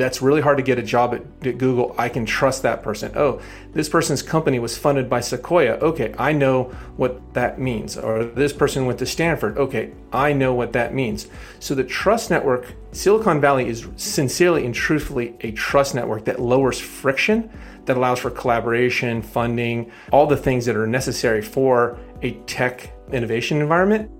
that's 0.00 0.22
really 0.22 0.40
hard 0.40 0.56
to 0.56 0.62
get 0.62 0.78
a 0.78 0.82
job 0.82 1.14
at, 1.14 1.22
at, 1.46 1.58
Google. 1.58 1.94
I 1.98 2.08
can 2.08 2.24
trust 2.24 2.62
that 2.62 2.82
person. 2.82 3.12
Oh, 3.14 3.40
this 3.74 3.88
person's 3.88 4.22
company 4.22 4.58
was 4.58 4.78
funded 4.78 5.10
by 5.10 5.20
Sequoia. 5.20 5.74
Okay, 5.74 6.14
I 6.18 6.32
know 6.32 6.64
what 6.96 7.34
that 7.34 7.60
means. 7.60 7.98
Or 7.98 8.24
this 8.24 8.54
person 8.54 8.86
went 8.86 8.98
to 9.00 9.06
Stanford. 9.06 9.58
Okay, 9.58 9.92
I 10.10 10.32
know 10.32 10.54
what 10.54 10.72
that 10.72 10.94
means. 10.94 11.28
So 11.58 11.74
the 11.74 11.84
trust 11.84 12.30
network, 12.30 12.74
Silicon 12.92 13.42
Valley 13.42 13.68
is 13.68 13.86
sincerely 13.96 14.64
and 14.64 14.74
truthfully 14.74 15.36
a 15.40 15.52
trust 15.52 15.94
network 15.94 16.24
that 16.24 16.40
lowers 16.40 16.80
friction, 16.80 17.50
that 17.84 17.98
allows 17.98 18.20
for 18.20 18.30
collaboration, 18.30 19.20
funding, 19.20 19.92
all 20.12 20.26
the 20.26 20.36
things 20.36 20.64
that 20.64 20.76
are 20.76 20.86
necessary 20.86 21.42
for 21.42 21.98
a 22.22 22.32
tech 22.46 22.90
innovation 23.12 23.60
environment. 23.60 24.10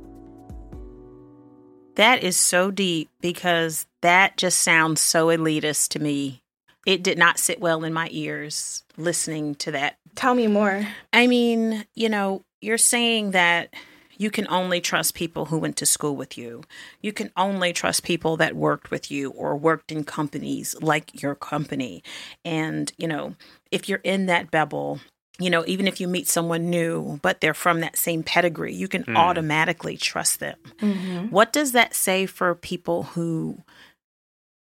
That 1.96 2.22
is 2.22 2.36
so 2.36 2.70
deep 2.70 3.08
because 3.20 3.86
that 4.02 4.36
just 4.36 4.58
sounds 4.58 5.00
so 5.00 5.28
elitist 5.28 5.88
to 5.90 5.98
me. 5.98 6.42
It 6.86 7.02
did 7.02 7.18
not 7.18 7.38
sit 7.38 7.60
well 7.60 7.84
in 7.84 7.92
my 7.92 8.08
ears 8.10 8.84
listening 8.96 9.54
to 9.56 9.72
that. 9.72 9.98
Tell 10.14 10.34
me 10.34 10.46
more. 10.46 10.86
I 11.12 11.26
mean, 11.26 11.84
you 11.94 12.08
know, 12.08 12.42
you're 12.60 12.78
saying 12.78 13.32
that 13.32 13.74
you 14.16 14.30
can 14.30 14.46
only 14.48 14.82
trust 14.82 15.14
people 15.14 15.46
who 15.46 15.58
went 15.58 15.78
to 15.78 15.86
school 15.86 16.14
with 16.14 16.36
you. 16.36 16.62
You 17.00 17.12
can 17.12 17.30
only 17.38 17.72
trust 17.72 18.02
people 18.02 18.36
that 18.36 18.54
worked 18.54 18.90
with 18.90 19.10
you 19.10 19.30
or 19.30 19.56
worked 19.56 19.90
in 19.90 20.04
companies 20.04 20.76
like 20.82 21.22
your 21.22 21.34
company. 21.34 22.02
And, 22.44 22.92
you 22.98 23.08
know, 23.08 23.34
if 23.70 23.88
you're 23.88 24.02
in 24.04 24.26
that 24.26 24.50
bubble, 24.50 25.00
you 25.38 25.48
know, 25.48 25.64
even 25.66 25.88
if 25.88 26.00
you 26.00 26.06
meet 26.06 26.28
someone 26.28 26.68
new, 26.68 27.18
but 27.22 27.40
they're 27.40 27.54
from 27.54 27.80
that 27.80 27.96
same 27.96 28.22
pedigree, 28.22 28.74
you 28.74 28.88
can 28.88 29.04
mm. 29.04 29.16
automatically 29.16 29.96
trust 29.96 30.38
them. 30.38 30.58
Mm-hmm. 30.80 31.28
What 31.28 31.50
does 31.50 31.72
that 31.72 31.94
say 31.94 32.26
for 32.26 32.54
people 32.54 33.04
who 33.04 33.62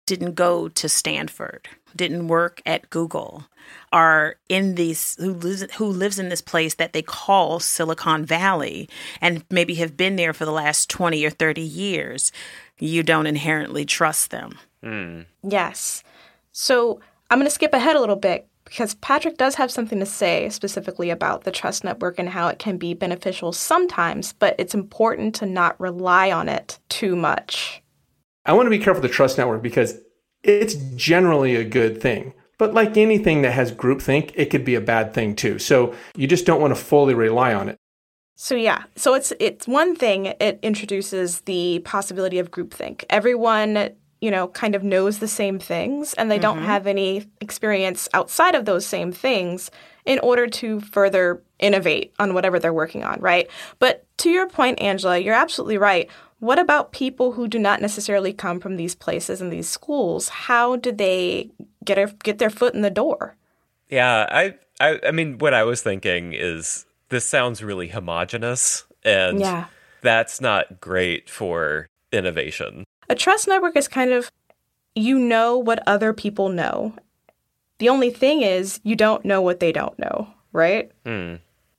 didn't 0.06 0.34
go 0.34 0.68
to 0.68 0.88
Stanford, 0.88 1.68
didn't 1.94 2.28
work 2.28 2.62
at 2.64 2.88
Google, 2.90 3.44
are 3.92 4.36
in 4.48 4.76
these 4.76 5.16
who 5.16 5.34
lives 5.34 5.64
who 5.74 5.86
lives 5.86 6.18
in 6.18 6.28
this 6.28 6.40
place 6.40 6.74
that 6.74 6.92
they 6.92 7.02
call 7.02 7.60
Silicon 7.60 8.24
Valley 8.24 8.88
and 9.20 9.44
maybe 9.50 9.74
have 9.74 9.96
been 9.96 10.16
there 10.16 10.32
for 10.32 10.44
the 10.44 10.52
last 10.52 10.88
20 10.88 11.24
or 11.24 11.30
30 11.30 11.60
years, 11.60 12.32
you 12.78 13.02
don't 13.02 13.26
inherently 13.26 13.84
trust 13.84 14.30
them. 14.30 14.58
Mm. 14.84 15.26
Yes. 15.42 16.02
So, 16.52 17.00
I'm 17.28 17.38
going 17.38 17.46
to 17.46 17.50
skip 17.50 17.74
ahead 17.74 17.96
a 17.96 18.00
little 18.00 18.16
bit 18.16 18.48
because 18.64 18.94
Patrick 18.94 19.36
does 19.36 19.54
have 19.56 19.70
something 19.70 20.00
to 20.00 20.06
say 20.06 20.48
specifically 20.48 21.10
about 21.10 21.44
the 21.44 21.50
trust 21.50 21.84
network 21.84 22.18
and 22.18 22.28
how 22.28 22.48
it 22.48 22.58
can 22.58 22.76
be 22.76 22.94
beneficial 22.94 23.52
sometimes, 23.52 24.32
but 24.32 24.54
it's 24.58 24.74
important 24.74 25.34
to 25.36 25.46
not 25.46 25.80
rely 25.80 26.30
on 26.30 26.48
it 26.48 26.78
too 26.88 27.16
much. 27.16 27.82
I 28.46 28.52
want 28.52 28.66
to 28.66 28.70
be 28.70 28.78
careful 28.78 29.02
with 29.02 29.10
the 29.10 29.14
trust 29.14 29.38
network 29.38 29.62
because 29.62 29.98
it's 30.42 30.74
generally 30.94 31.56
a 31.56 31.64
good 31.64 32.00
thing. 32.00 32.32
But 32.58 32.72
like 32.72 32.96
anything 32.96 33.42
that 33.42 33.52
has 33.52 33.72
groupthink, 33.72 34.32
it 34.34 34.46
could 34.46 34.64
be 34.64 34.74
a 34.74 34.80
bad 34.80 35.12
thing 35.12 35.36
too. 35.36 35.58
So 35.58 35.94
you 36.16 36.26
just 36.26 36.46
don't 36.46 36.60
want 36.60 36.74
to 36.74 36.80
fully 36.80 37.12
rely 37.12 37.52
on 37.52 37.68
it. 37.68 37.76
So 38.34 38.54
yeah, 38.54 38.84
so 38.96 39.14
it's 39.14 39.32
it's 39.40 39.66
one 39.66 39.96
thing 39.96 40.26
it 40.26 40.58
introduces 40.62 41.40
the 41.42 41.80
possibility 41.80 42.38
of 42.38 42.50
groupthink. 42.50 43.04
Everyone, 43.10 43.90
you 44.20 44.30
know, 44.30 44.48
kind 44.48 44.74
of 44.74 44.82
knows 44.82 45.18
the 45.18 45.28
same 45.28 45.58
things 45.58 46.14
and 46.14 46.30
they 46.30 46.36
mm-hmm. 46.36 46.42
don't 46.42 46.62
have 46.62 46.86
any 46.86 47.26
experience 47.40 48.08
outside 48.14 48.54
of 48.54 48.64
those 48.64 48.86
same 48.86 49.12
things. 49.12 49.70
in 50.06 50.20
order 50.20 50.46
to 50.46 50.80
further 50.80 51.42
innovate 51.58 52.14
on 52.18 52.32
whatever 52.32 52.58
they're 52.58 52.72
working 52.72 53.02
on, 53.04 53.20
right? 53.20 53.50
But 53.80 54.06
to 54.18 54.30
your 54.30 54.48
point, 54.48 54.80
Angela, 54.80 55.18
you're 55.18 55.34
absolutely 55.34 55.78
right. 55.78 56.08
What 56.46 56.60
about 56.60 56.92
people 56.92 57.32
who 57.32 57.48
do 57.48 57.58
not 57.58 57.80
necessarily 57.80 58.32
come 58.32 58.60
from 58.60 58.76
these 58.76 58.94
places 58.94 59.40
and 59.40 59.52
these 59.52 59.68
schools? 59.68 60.28
How 60.28 60.76
do 60.76 60.92
they 60.92 61.50
get 61.84 61.98
a, 61.98 62.06
get 62.22 62.38
their 62.38 62.50
foot 62.50 62.72
in 62.72 62.82
the 62.82 62.90
door? 62.90 63.34
Yeah, 63.88 64.28
I, 64.30 64.54
I 64.80 65.00
I 65.08 65.10
mean 65.10 65.38
what 65.38 65.54
I 65.54 65.64
was 65.64 65.82
thinking 65.82 66.32
is 66.34 66.86
this 67.08 67.24
sounds 67.24 67.64
really 67.64 67.88
homogenous 67.88 68.84
and 69.02 69.40
Yeah. 69.40 69.64
that's 70.02 70.40
not 70.40 70.80
great 70.80 71.28
for 71.28 71.88
innovation. 72.12 72.84
A 73.10 73.16
trust 73.16 73.48
network 73.48 73.76
is 73.76 73.88
kind 73.88 74.12
of 74.12 74.30
you 74.94 75.18
know 75.18 75.58
what 75.58 75.82
other 75.84 76.12
people 76.12 76.48
know. 76.48 76.94
The 77.78 77.88
only 77.88 78.10
thing 78.10 78.42
is 78.42 78.78
you 78.84 78.94
don't 78.94 79.24
know 79.24 79.42
what 79.42 79.58
they 79.58 79.72
don't 79.72 79.98
know, 79.98 80.28
right? 80.52 80.92
Hmm. 81.04 81.34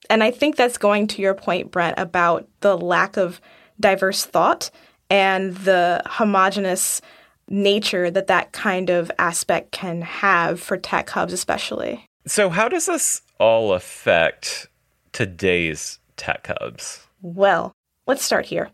And 0.09 0.24
I 0.24 0.31
think 0.31 0.57
that's 0.57 0.77
going 0.77 1.07
to 1.07 1.21
your 1.21 1.33
point, 1.33 1.71
Brent, 1.71 1.97
about 1.97 2.50
the 2.59 2.77
lack 2.77 3.15
of 3.15 3.39
diverse 3.79 4.25
thought 4.25 4.69
and 5.10 5.55
the 5.57 6.01
homogenous 6.05 7.01
nature 7.50 8.12
that 8.12 8.27
that 8.27 8.51
kind 8.51 8.89
of 8.89 9.12
aspect 9.19 9.72
can 9.72 10.01
have 10.01 10.60
for 10.60 10.77
tech 10.77 11.10
hubs, 11.10 11.34
especially. 11.34 12.05
So 12.25 12.50
how 12.50 12.67
does 12.67 12.88
this 12.88 13.22
all 13.39 13.74
affect 13.74 14.67
today's 15.13 16.00
tech 16.17 16.48
hubs? 16.48 17.07
Well, 17.22 17.74
let's 18.05 18.24
start 18.24 18.46
here. 18.46 18.69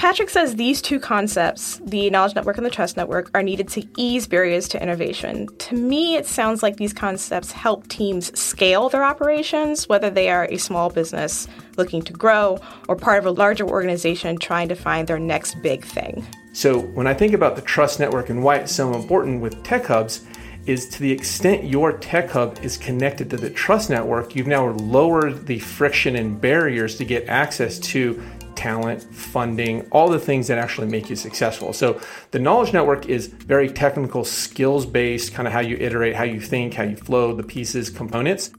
Patrick 0.00 0.30
says 0.30 0.56
these 0.56 0.80
two 0.80 0.98
concepts, 0.98 1.78
the 1.84 2.08
knowledge 2.08 2.34
network 2.34 2.56
and 2.56 2.64
the 2.64 2.70
trust 2.70 2.96
network, 2.96 3.30
are 3.34 3.42
needed 3.42 3.68
to 3.68 3.86
ease 3.98 4.26
barriers 4.26 4.66
to 4.68 4.82
innovation. 4.82 5.46
To 5.58 5.74
me, 5.74 6.16
it 6.16 6.24
sounds 6.26 6.62
like 6.62 6.78
these 6.78 6.94
concepts 6.94 7.52
help 7.52 7.86
teams 7.88 8.36
scale 8.38 8.88
their 8.88 9.04
operations, 9.04 9.90
whether 9.90 10.08
they 10.08 10.30
are 10.30 10.46
a 10.46 10.56
small 10.56 10.88
business 10.88 11.46
looking 11.80 12.02
to 12.02 12.12
grow 12.12 12.58
or 12.88 12.94
part 12.94 13.18
of 13.18 13.26
a 13.26 13.30
larger 13.30 13.66
organization 13.66 14.36
trying 14.38 14.68
to 14.68 14.76
find 14.76 15.08
their 15.08 15.18
next 15.18 15.62
big 15.62 15.84
thing. 15.84 16.26
So 16.52 16.78
when 16.78 17.06
I 17.06 17.14
think 17.14 17.32
about 17.32 17.56
the 17.56 17.62
trust 17.62 17.98
network 18.00 18.28
and 18.28 18.42
why 18.44 18.56
it's 18.56 18.74
so 18.74 18.94
important 18.94 19.40
with 19.40 19.62
tech 19.64 19.86
hubs, 19.86 20.26
is 20.66 20.88
to 20.90 21.00
the 21.00 21.10
extent 21.10 21.64
your 21.64 21.92
tech 21.98 22.30
hub 22.30 22.58
is 22.62 22.76
connected 22.76 23.30
to 23.30 23.36
the 23.36 23.50
trust 23.50 23.88
network, 23.88 24.36
you've 24.36 24.46
now 24.46 24.68
lowered 24.68 25.46
the 25.46 25.58
friction 25.58 26.16
and 26.16 26.38
barriers 26.40 26.96
to 26.96 27.04
get 27.04 27.26
access 27.28 27.78
to 27.78 28.22
talent, 28.60 29.02
funding, 29.14 29.88
all 29.90 30.10
the 30.10 30.18
things 30.18 30.46
that 30.48 30.58
actually 30.58 30.86
make 30.86 31.08
you 31.08 31.16
successful. 31.16 31.72
So 31.72 31.98
the 32.30 32.38
knowledge 32.38 32.74
network 32.74 33.06
is 33.08 33.26
very 33.26 33.70
technical, 33.70 34.22
skills 34.22 34.84
based, 34.84 35.32
kind 35.32 35.48
of 35.48 35.54
how 35.54 35.60
you 35.60 35.76
iterate, 35.80 36.14
how 36.14 36.24
you 36.24 36.40
think, 36.40 36.74
how 36.74 36.82
you 36.82 36.96
flow 36.96 37.34
the 37.34 37.42
pieces, 37.42 37.88
components. 37.88 38.50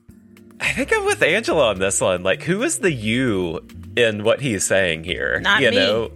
I 0.61 0.73
think 0.73 0.93
I'm 0.93 1.05
with 1.05 1.21
Angela 1.23 1.69
on 1.69 1.79
this 1.79 1.99
one. 1.99 2.23
Like 2.23 2.43
who 2.43 2.61
is 2.63 2.79
the 2.79 2.91
you 2.91 3.67
in 3.95 4.23
what 4.23 4.41
he's 4.41 4.63
saying 4.63 5.03
here? 5.03 5.39
Not 5.41 5.61
you 5.61 5.71
me. 5.71 5.75
know? 5.75 6.11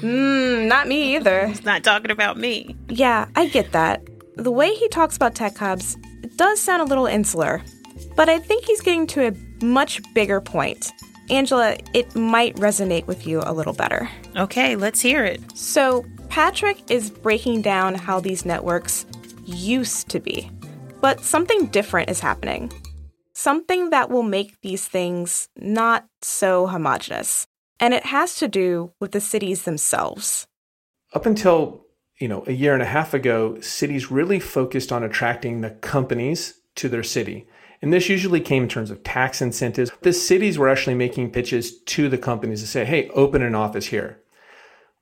Mm, 0.00 0.66
not 0.66 0.88
me 0.88 1.16
either. 1.16 1.46
It's 1.46 1.64
not 1.64 1.84
talking 1.84 2.10
about 2.10 2.36
me. 2.36 2.74
Yeah, 2.88 3.28
I 3.36 3.48
get 3.48 3.72
that. 3.72 4.02
The 4.36 4.50
way 4.50 4.74
he 4.74 4.88
talks 4.88 5.16
about 5.16 5.34
tech 5.34 5.56
hubs 5.56 5.96
does 6.36 6.60
sound 6.60 6.82
a 6.82 6.84
little 6.84 7.06
insular, 7.06 7.62
but 8.14 8.28
I 8.28 8.38
think 8.38 8.64
he's 8.64 8.80
getting 8.80 9.06
to 9.08 9.28
a 9.28 9.64
much 9.64 10.02
bigger 10.14 10.40
point. 10.40 10.92
Angela, 11.30 11.76
it 11.94 12.14
might 12.14 12.54
resonate 12.56 13.06
with 13.06 13.26
you 13.26 13.42
a 13.44 13.52
little 13.52 13.72
better. 13.72 14.08
Okay, 14.36 14.76
let's 14.76 15.00
hear 15.00 15.24
it. 15.24 15.40
So, 15.56 16.04
Patrick 16.28 16.90
is 16.90 17.10
breaking 17.10 17.62
down 17.62 17.94
how 17.94 18.20
these 18.20 18.44
networks 18.44 19.06
used 19.44 20.08
to 20.10 20.20
be, 20.20 20.50
but 21.00 21.20
something 21.20 21.66
different 21.66 22.10
is 22.10 22.20
happening. 22.20 22.70
Something 23.38 23.90
that 23.90 24.08
will 24.08 24.22
make 24.22 24.62
these 24.62 24.88
things 24.88 25.50
not 25.58 26.06
so 26.22 26.68
homogenous. 26.68 27.46
And 27.78 27.92
it 27.92 28.06
has 28.06 28.36
to 28.36 28.48
do 28.48 28.92
with 28.98 29.12
the 29.12 29.20
cities 29.20 29.64
themselves. 29.64 30.46
Up 31.12 31.26
until 31.26 31.84
you 32.18 32.28
know 32.28 32.44
a 32.46 32.52
year 32.52 32.72
and 32.72 32.80
a 32.80 32.86
half 32.86 33.12
ago, 33.12 33.60
cities 33.60 34.10
really 34.10 34.40
focused 34.40 34.90
on 34.90 35.02
attracting 35.02 35.60
the 35.60 35.68
companies 35.68 36.62
to 36.76 36.88
their 36.88 37.02
city. 37.02 37.46
And 37.82 37.92
this 37.92 38.08
usually 38.08 38.40
came 38.40 38.62
in 38.62 38.70
terms 38.70 38.90
of 38.90 39.04
tax 39.04 39.42
incentives. 39.42 39.92
The 40.00 40.14
cities 40.14 40.56
were 40.56 40.70
actually 40.70 40.94
making 40.94 41.32
pitches 41.32 41.78
to 41.78 42.08
the 42.08 42.16
companies 42.16 42.62
to 42.62 42.66
say, 42.66 42.86
hey, 42.86 43.10
open 43.10 43.42
an 43.42 43.54
office 43.54 43.88
here. 43.88 44.18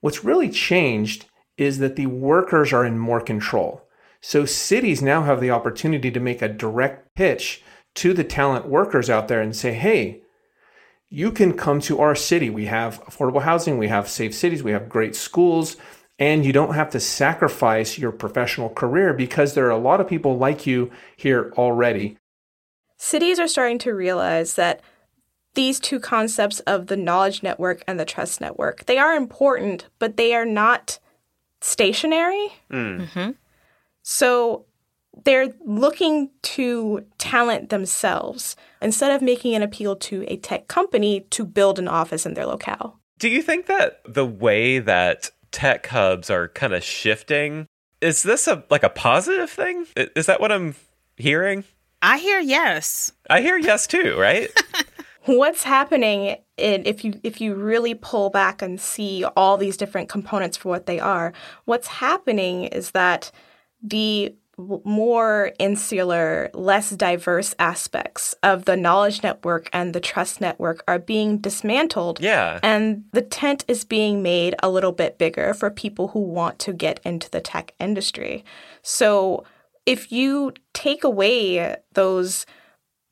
What's 0.00 0.24
really 0.24 0.50
changed 0.50 1.26
is 1.56 1.78
that 1.78 1.94
the 1.94 2.06
workers 2.06 2.72
are 2.72 2.84
in 2.84 2.98
more 2.98 3.20
control. 3.20 3.86
So 4.20 4.44
cities 4.44 5.00
now 5.00 5.22
have 5.22 5.40
the 5.40 5.52
opportunity 5.52 6.10
to 6.10 6.18
make 6.18 6.42
a 6.42 6.48
direct 6.48 7.14
pitch 7.14 7.62
to 7.96 8.12
the 8.12 8.24
talent 8.24 8.66
workers 8.66 9.08
out 9.08 9.28
there 9.28 9.40
and 9.40 9.54
say, 9.54 9.72
hey, 9.72 10.22
you 11.08 11.30
can 11.30 11.52
come 11.52 11.80
to 11.82 12.00
our 12.00 12.14
city. 12.14 12.50
We 12.50 12.66
have 12.66 13.02
affordable 13.04 13.42
housing, 13.42 13.78
we 13.78 13.88
have 13.88 14.08
safe 14.08 14.34
cities, 14.34 14.62
we 14.62 14.72
have 14.72 14.88
great 14.88 15.14
schools, 15.14 15.76
and 16.18 16.44
you 16.44 16.52
don't 16.52 16.74
have 16.74 16.90
to 16.90 17.00
sacrifice 17.00 17.98
your 17.98 18.12
professional 18.12 18.68
career 18.68 19.12
because 19.12 19.54
there 19.54 19.66
are 19.66 19.70
a 19.70 19.78
lot 19.78 20.00
of 20.00 20.08
people 20.08 20.38
like 20.38 20.66
you 20.66 20.90
here 21.16 21.52
already. 21.56 22.16
Cities 22.96 23.38
are 23.38 23.48
starting 23.48 23.78
to 23.80 23.92
realize 23.92 24.54
that 24.54 24.80
these 25.54 25.78
two 25.78 26.00
concepts 26.00 26.60
of 26.60 26.88
the 26.88 26.96
knowledge 26.96 27.42
network 27.42 27.84
and 27.86 27.98
the 27.98 28.04
trust 28.04 28.40
network, 28.40 28.86
they 28.86 28.98
are 28.98 29.14
important, 29.14 29.86
but 29.98 30.16
they 30.16 30.34
are 30.34 30.44
not 30.46 30.98
stationary. 31.60 32.48
Mm. 32.72 33.08
Mm-hmm. 33.08 33.30
So 34.02 34.66
they're 35.24 35.52
looking 35.64 36.30
to 36.42 37.04
talent 37.18 37.70
themselves 37.70 38.56
instead 38.82 39.12
of 39.12 39.22
making 39.22 39.54
an 39.54 39.62
appeal 39.62 39.96
to 39.96 40.24
a 40.28 40.36
tech 40.38 40.68
company 40.68 41.20
to 41.30 41.44
build 41.44 41.78
an 41.78 41.88
office 41.88 42.26
in 42.26 42.34
their 42.34 42.46
locale. 42.46 42.98
Do 43.18 43.28
you 43.28 43.42
think 43.42 43.66
that 43.66 44.00
the 44.06 44.26
way 44.26 44.80
that 44.80 45.30
tech 45.52 45.86
hubs 45.86 46.30
are 46.30 46.48
kind 46.48 46.74
of 46.74 46.82
shifting 46.82 47.66
is 48.00 48.22
this 48.22 48.46
a 48.46 48.62
like 48.70 48.82
a 48.82 48.90
positive 48.90 49.48
thing? 49.48 49.86
Is 49.96 50.26
that 50.26 50.40
what 50.40 50.52
I'm 50.52 50.74
hearing? 51.16 51.64
I 52.02 52.18
hear 52.18 52.38
yes. 52.38 53.12
I 53.30 53.40
hear 53.40 53.56
yes 53.56 53.86
too, 53.86 54.16
right? 54.18 54.50
what's 55.24 55.62
happening 55.62 56.36
in, 56.56 56.84
if 56.84 57.04
you 57.04 57.18
if 57.22 57.40
you 57.40 57.54
really 57.54 57.94
pull 57.94 58.30
back 58.30 58.60
and 58.62 58.80
see 58.80 59.24
all 59.36 59.56
these 59.56 59.76
different 59.76 60.08
components 60.08 60.56
for 60.56 60.68
what 60.68 60.86
they 60.86 61.00
are 61.00 61.32
what's 61.64 61.88
happening 61.88 62.64
is 62.64 62.90
that 62.90 63.30
the 63.82 64.34
w- 64.43 64.43
more 64.56 65.52
insular 65.58 66.50
less 66.54 66.90
diverse 66.90 67.54
aspects 67.58 68.34
of 68.42 68.64
the 68.64 68.76
knowledge 68.76 69.22
network 69.22 69.68
and 69.72 69.92
the 69.92 70.00
trust 70.00 70.40
network 70.40 70.82
are 70.86 70.98
being 70.98 71.38
dismantled 71.38 72.20
Yeah. 72.20 72.60
and 72.62 73.04
the 73.12 73.22
tent 73.22 73.64
is 73.66 73.84
being 73.84 74.22
made 74.22 74.54
a 74.62 74.70
little 74.70 74.92
bit 74.92 75.18
bigger 75.18 75.54
for 75.54 75.70
people 75.70 76.08
who 76.08 76.20
want 76.20 76.58
to 76.60 76.72
get 76.72 77.00
into 77.04 77.28
the 77.30 77.40
tech 77.40 77.74
industry 77.80 78.44
so 78.82 79.44
if 79.86 80.12
you 80.12 80.52
take 80.72 81.04
away 81.04 81.76
those 81.92 82.46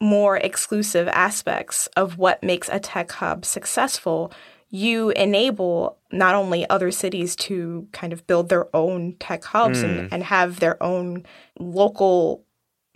more 0.00 0.36
exclusive 0.36 1.06
aspects 1.08 1.86
of 1.96 2.18
what 2.18 2.42
makes 2.42 2.68
a 2.68 2.80
tech 2.80 3.12
hub 3.12 3.44
successful, 3.44 4.32
you 4.74 5.10
enable 5.10 5.98
not 6.10 6.34
only 6.34 6.68
other 6.68 6.90
cities 6.90 7.36
to 7.36 7.86
kind 7.92 8.10
of 8.10 8.26
build 8.26 8.48
their 8.48 8.74
own 8.74 9.14
tech 9.20 9.44
hubs 9.44 9.82
and, 9.82 10.00
mm. 10.00 10.08
and 10.10 10.24
have 10.24 10.60
their 10.60 10.82
own 10.82 11.24
local 11.60 12.42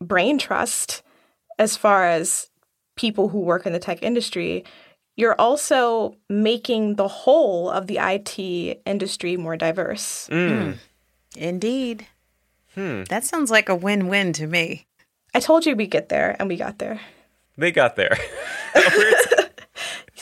brain 0.00 0.38
trust 0.38 1.02
as 1.58 1.76
far 1.76 2.06
as 2.06 2.48
people 2.96 3.28
who 3.28 3.40
work 3.40 3.66
in 3.66 3.74
the 3.74 3.78
tech 3.78 4.02
industry, 4.02 4.64
you're 5.16 5.38
also 5.38 6.16
making 6.30 6.94
the 6.94 7.08
whole 7.08 7.68
of 7.68 7.88
the 7.88 7.98
IT 8.00 8.80
industry 8.86 9.36
more 9.36 9.56
diverse. 9.56 10.28
Mm. 10.32 10.48
Hmm. 10.64 10.72
Indeed. 11.36 12.06
Hmm. 12.74 13.04
That 13.10 13.24
sounds 13.24 13.50
like 13.50 13.68
a 13.68 13.74
win 13.74 14.08
win 14.08 14.32
to 14.34 14.46
me. 14.46 14.86
I 15.34 15.40
told 15.40 15.66
you 15.66 15.76
we'd 15.76 15.90
get 15.90 16.08
there, 16.08 16.36
and 16.38 16.48
we 16.48 16.56
got 16.56 16.78
there. 16.78 17.00
They 17.58 17.70
got 17.70 17.96
there. 17.96 18.16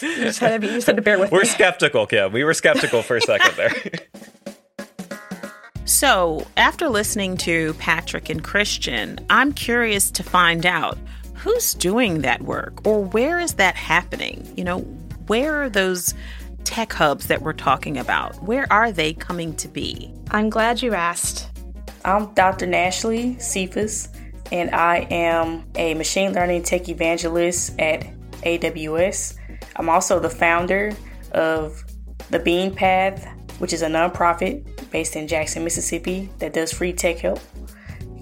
You 0.04 0.16
just 0.24 0.38
had 0.38 0.52
to, 0.52 0.58
be, 0.60 0.66
you 0.68 0.74
just 0.74 0.86
had 0.86 0.96
to 0.96 1.02
bear 1.02 1.18
with 1.18 1.32
We're 1.32 1.40
me. 1.40 1.46
skeptical, 1.46 2.06
Kim. 2.06 2.32
We 2.32 2.44
were 2.44 2.54
skeptical 2.54 3.02
for 3.02 3.16
a 3.16 3.20
second 3.20 3.56
there. 3.56 3.72
So, 5.86 6.46
after 6.56 6.88
listening 6.88 7.36
to 7.38 7.74
Patrick 7.74 8.30
and 8.30 8.42
Christian, 8.42 9.18
I'm 9.28 9.52
curious 9.52 10.10
to 10.12 10.22
find 10.22 10.64
out 10.64 10.96
who's 11.34 11.74
doing 11.74 12.22
that 12.22 12.40
work 12.42 12.86
or 12.86 13.04
where 13.04 13.38
is 13.38 13.54
that 13.54 13.76
happening? 13.76 14.50
You 14.56 14.64
know, 14.64 14.78
where 15.26 15.62
are 15.62 15.68
those 15.68 16.14
tech 16.64 16.92
hubs 16.94 17.26
that 17.26 17.42
we're 17.42 17.52
talking 17.52 17.98
about? 17.98 18.42
Where 18.42 18.66
are 18.72 18.92
they 18.92 19.12
coming 19.12 19.54
to 19.56 19.68
be? 19.68 20.10
I'm 20.30 20.48
glad 20.48 20.80
you 20.80 20.94
asked. 20.94 21.50
I'm 22.04 22.32
Dr. 22.32 22.66
Nashley 22.66 23.40
Cephas, 23.40 24.08
and 24.50 24.74
I 24.74 25.06
am 25.10 25.64
a 25.74 25.92
machine 25.94 26.32
learning 26.32 26.62
tech 26.62 26.88
evangelist 26.88 27.78
at 27.78 28.06
AWS. 28.42 29.34
I'm 29.76 29.88
also 29.88 30.18
the 30.20 30.30
founder 30.30 30.92
of 31.32 31.84
the 32.30 32.38
Bean 32.38 32.74
Path, 32.74 33.26
which 33.58 33.72
is 33.72 33.82
a 33.82 33.88
nonprofit 33.88 34.90
based 34.90 35.16
in 35.16 35.26
Jackson, 35.28 35.64
Mississippi 35.64 36.30
that 36.38 36.52
does 36.52 36.72
free 36.72 36.92
tech 36.92 37.18
help. 37.18 37.40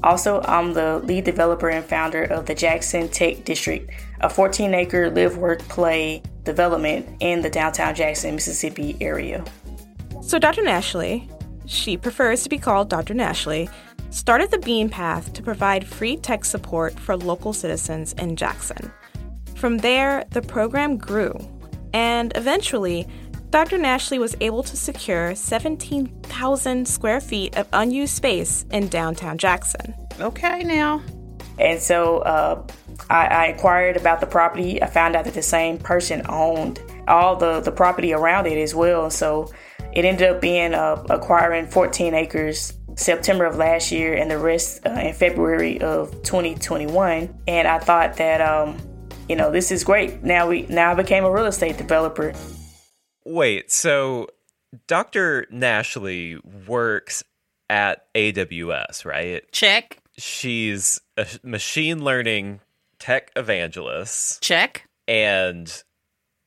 Also, 0.03 0.43
I'm 0.43 0.73
the 0.73 0.99
lead 1.05 1.25
developer 1.25 1.69
and 1.69 1.85
founder 1.85 2.25
of 2.25 2.47
the 2.47 2.55
Jackson 2.55 3.09
Tech 3.09 3.45
District, 3.45 3.89
a 4.21 4.29
14 4.29 4.75
acre 4.75 5.11
live, 5.11 5.37
work, 5.37 5.61
play 5.69 6.23
development 6.43 7.07
in 7.21 7.41
the 7.41 7.51
downtown 7.51 7.95
Jackson, 7.95 8.35
Mississippi 8.35 8.97
area. 9.01 9.45
So, 10.21 10.41
Dr. 10.41 10.63
Nashley, 10.63 11.31
she 11.67 11.97
prefers 11.97 12.43
to 12.43 12.49
be 12.49 12.59
called 12.59 12.89
Dr. 12.89 13.15
Nashley, 13.15 13.71
started 14.11 14.51
the 14.51 14.59
Bean 14.59 14.89
Path 14.89 15.33
to 15.35 15.43
provide 15.43 15.87
free 15.87 16.17
tech 16.17 16.45
support 16.45 16.99
for 16.99 17.17
local 17.17 17.53
citizens 17.53 18.13
in 18.15 18.35
Jackson. 18.35 18.93
From 19.63 19.79
there, 19.79 20.25
the 20.31 20.43
program 20.43 20.97
grew, 20.97 21.39
and 21.95 22.33
eventually, 22.35 23.07
Dr. 23.51 23.79
Nashley 23.79 24.19
was 24.19 24.35
able 24.41 24.65
to 24.65 24.77
secure 24.77 25.37
17,000 25.37 26.89
square 26.89 27.21
feet 27.21 27.57
of 27.57 27.69
unused 27.73 28.13
space 28.13 28.65
in 28.73 28.89
downtown 28.89 29.39
Jackson. 29.39 29.95
Okay, 30.19 30.65
now. 30.65 31.01
And 31.61 31.81
so 31.81 32.19
uh, 32.23 32.67
I, 33.09 33.27
I 33.27 33.47
inquired 33.51 33.97
about 33.97 34.19
the 34.19 34.27
property. 34.27 34.83
I 34.83 34.89
found 34.89 35.15
out 35.15 35.27
that 35.27 35.35
the 35.35 35.43
same 35.43 35.79
person 35.79 36.23
owned 36.29 36.81
all 37.07 37.37
the, 37.37 37.61
the 37.61 37.71
property 37.71 38.13
around 38.13 38.49
it 38.49 38.59
as 38.59 38.75
well. 38.75 39.11
So 39.11 39.53
it 39.93 40.05
ended 40.05 40.29
up 40.29 40.41
being 40.41 40.75
uh, 40.75 41.05
acquiring 41.09 41.69
14 41.69 42.15
acres 42.15 42.73
September 42.97 43.45
of 43.45 43.59
last 43.59 43.93
year 43.93 44.15
and 44.15 44.29
the 44.29 44.39
rest 44.39 44.85
uh, 44.85 44.91
in 44.91 45.15
February 45.15 45.81
of 45.81 46.11
2021. 46.25 47.43
And 47.47 47.69
I 47.69 47.79
thought 47.79 48.17
that, 48.17 48.41
um, 48.41 48.77
you 49.29 49.37
know, 49.37 49.51
this 49.51 49.71
is 49.71 49.85
great. 49.85 50.23
Now 50.23 50.49
we 50.49 50.63
now 50.69 50.93
I 50.93 50.95
became 50.95 51.25
a 51.25 51.31
real 51.31 51.47
estate 51.47 51.79
developer. 51.79 52.33
Wait, 53.25 53.71
so 53.71 54.29
Dr. 54.87 55.47
Nashley 55.53 56.41
works 56.67 57.23
at 57.71 58.13
AWS, 58.15 59.05
right? 59.05 59.51
Check. 59.53 59.99
She's 60.17 61.01
a 61.17 61.27
machine 61.43 62.05
learning 62.05 62.61
tech 62.99 63.33
evangelist. 63.37 64.43
Check. 64.43 64.87
And 65.09 65.83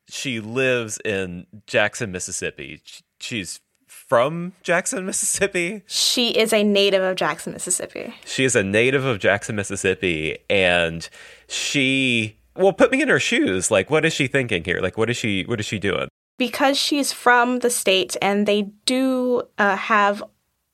she 0.07 0.39
lives 0.39 0.99
in 1.03 1.47
Jackson, 1.67 2.11
Mississippi. 2.11 2.81
She's 3.19 3.59
from 3.87 4.53
Jackson, 4.61 5.05
Mississippi. 5.07 5.83
She 5.87 6.29
is 6.29 6.53
a 6.53 6.63
native 6.63 7.03
of 7.03 7.15
Jackson, 7.15 7.53
Mississippi. 7.53 8.13
She 8.25 8.45
is 8.45 8.55
a 8.55 8.63
native 8.63 9.03
of 9.03 9.19
Jackson, 9.19 9.55
Mississippi. 9.55 10.37
And 10.49 11.07
she, 11.47 12.37
well, 12.55 12.73
put 12.73 12.91
me 12.91 13.01
in 13.01 13.09
her 13.09 13.19
shoes. 13.19 13.71
Like, 13.71 13.89
what 13.89 14.05
is 14.05 14.13
she 14.13 14.27
thinking 14.27 14.63
here? 14.63 14.79
Like, 14.81 14.97
what 14.97 15.09
is 15.09 15.17
she, 15.17 15.43
what 15.43 15.59
is 15.59 15.65
she 15.65 15.79
doing? 15.79 16.07
Because 16.37 16.77
she's 16.77 17.11
from 17.11 17.59
the 17.59 17.69
state 17.69 18.17
and 18.21 18.45
they 18.45 18.63
do 18.85 19.43
uh, 19.57 19.75
have 19.75 20.23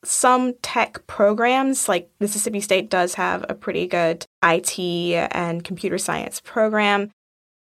some 0.04 0.54
tech 0.62 1.06
programs, 1.08 1.88
like 1.88 2.10
Mississippi 2.20 2.60
State 2.60 2.90
does 2.90 3.14
have 3.16 3.46
a 3.50 3.54
pretty 3.54 3.88
good 3.88 4.26
IT 4.44 4.80
and 4.80 5.64
computer 5.64 5.98
science 5.98 6.42
program. 6.42 7.12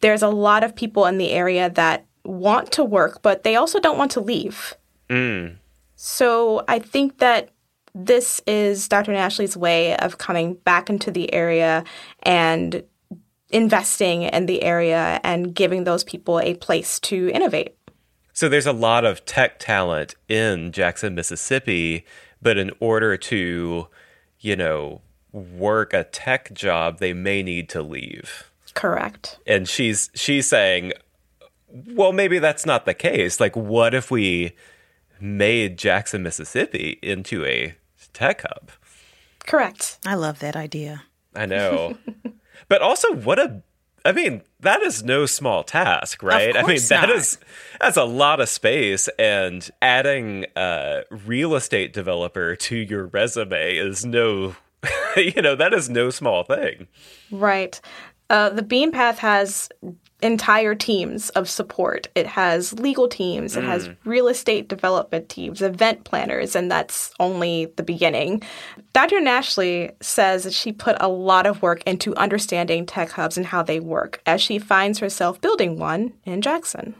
There's 0.00 0.22
a 0.22 0.28
lot 0.28 0.64
of 0.64 0.74
people 0.74 1.06
in 1.06 1.18
the 1.18 1.30
area 1.30 1.70
that 1.70 2.06
want 2.24 2.72
to 2.72 2.84
work, 2.84 3.22
but 3.22 3.44
they 3.44 3.56
also 3.56 3.78
don't 3.78 3.98
want 3.98 4.10
to 4.12 4.20
leave. 4.20 4.76
Mm. 5.08 5.56
So 5.94 6.64
I 6.66 6.78
think 6.80 7.18
that 7.18 7.50
this 7.94 8.40
is 8.46 8.88
Dr. 8.88 9.12
Nashley's 9.12 9.56
way 9.56 9.96
of 9.96 10.18
coming 10.18 10.54
back 10.54 10.90
into 10.90 11.12
the 11.12 11.32
area 11.32 11.84
and 12.24 12.82
investing 13.54 14.22
in 14.22 14.46
the 14.46 14.62
area 14.62 15.20
and 15.22 15.54
giving 15.54 15.84
those 15.84 16.04
people 16.04 16.40
a 16.40 16.54
place 16.54 16.98
to 16.98 17.30
innovate. 17.32 17.76
So 18.32 18.48
there's 18.48 18.66
a 18.66 18.72
lot 18.72 19.04
of 19.04 19.24
tech 19.24 19.60
talent 19.60 20.16
in 20.28 20.72
Jackson, 20.72 21.14
Mississippi, 21.14 22.04
but 22.42 22.58
in 22.58 22.72
order 22.80 23.16
to, 23.16 23.86
you 24.40 24.56
know, 24.56 25.02
work 25.30 25.94
a 25.94 26.02
tech 26.02 26.52
job, 26.52 26.98
they 26.98 27.12
may 27.12 27.44
need 27.44 27.68
to 27.70 27.80
leave. 27.80 28.50
Correct. 28.74 29.38
And 29.46 29.68
she's 29.68 30.10
she's 30.14 30.48
saying, 30.48 30.92
well, 31.68 32.12
maybe 32.12 32.40
that's 32.40 32.66
not 32.66 32.86
the 32.86 32.94
case. 32.94 33.38
Like 33.38 33.54
what 33.54 33.94
if 33.94 34.10
we 34.10 34.56
made 35.20 35.78
Jackson, 35.78 36.24
Mississippi 36.24 36.98
into 37.02 37.44
a 37.44 37.76
tech 38.12 38.42
hub? 38.42 38.72
Correct. 39.46 39.98
I 40.04 40.16
love 40.16 40.40
that 40.40 40.56
idea. 40.56 41.04
I 41.36 41.46
know. 41.46 41.96
but 42.68 42.82
also 42.82 43.14
what 43.14 43.38
a 43.38 43.62
I 44.06 44.12
mean, 44.12 44.42
that 44.60 44.82
is 44.82 45.02
no 45.02 45.24
small 45.24 45.64
task, 45.64 46.22
right? 46.22 46.54
I 46.54 46.62
mean, 46.62 46.78
that 46.90 47.08
is 47.08 47.38
that's 47.80 47.96
a 47.96 48.04
lot 48.04 48.38
of 48.38 48.50
space, 48.50 49.08
and 49.18 49.68
adding 49.80 50.44
a 50.56 51.04
real 51.10 51.54
estate 51.54 51.94
developer 51.94 52.54
to 52.54 52.76
your 52.76 53.06
resume 53.06 53.76
is 53.76 54.04
no, 54.04 54.56
you 55.16 55.40
know, 55.40 55.56
that 55.56 55.72
is 55.72 55.88
no 55.88 56.10
small 56.10 56.44
thing. 56.44 56.86
Right. 57.30 57.80
Uh, 58.28 58.50
the 58.50 58.62
Bean 58.62 58.92
Path 58.92 59.18
has 59.20 59.70
entire 60.22 60.74
teams 60.74 61.28
of 61.30 61.48
support. 61.48 62.08
It 62.14 62.26
has 62.26 62.72
legal 62.72 63.08
teams, 63.08 63.56
it 63.56 63.62
mm. 63.62 63.66
has 63.66 63.90
real 64.04 64.28
estate 64.28 64.68
development 64.68 65.28
teams, 65.28 65.60
event 65.60 66.04
planners, 66.04 66.56
and 66.56 66.70
that's 66.70 67.12
only 67.20 67.66
the 67.76 67.82
beginning. 67.82 68.42
Dr. 68.92 69.16
Nashley 69.16 69.92
says 70.00 70.44
that 70.44 70.54
she 70.54 70.72
put 70.72 70.96
a 71.00 71.08
lot 71.08 71.46
of 71.46 71.60
work 71.62 71.82
into 71.84 72.16
understanding 72.16 72.86
tech 72.86 73.10
hubs 73.10 73.36
and 73.36 73.46
how 73.46 73.62
they 73.62 73.80
work 73.80 74.22
as 74.24 74.40
she 74.40 74.58
finds 74.58 74.98
herself 74.98 75.40
building 75.40 75.78
one 75.78 76.12
in 76.24 76.40
Jackson. 76.40 76.94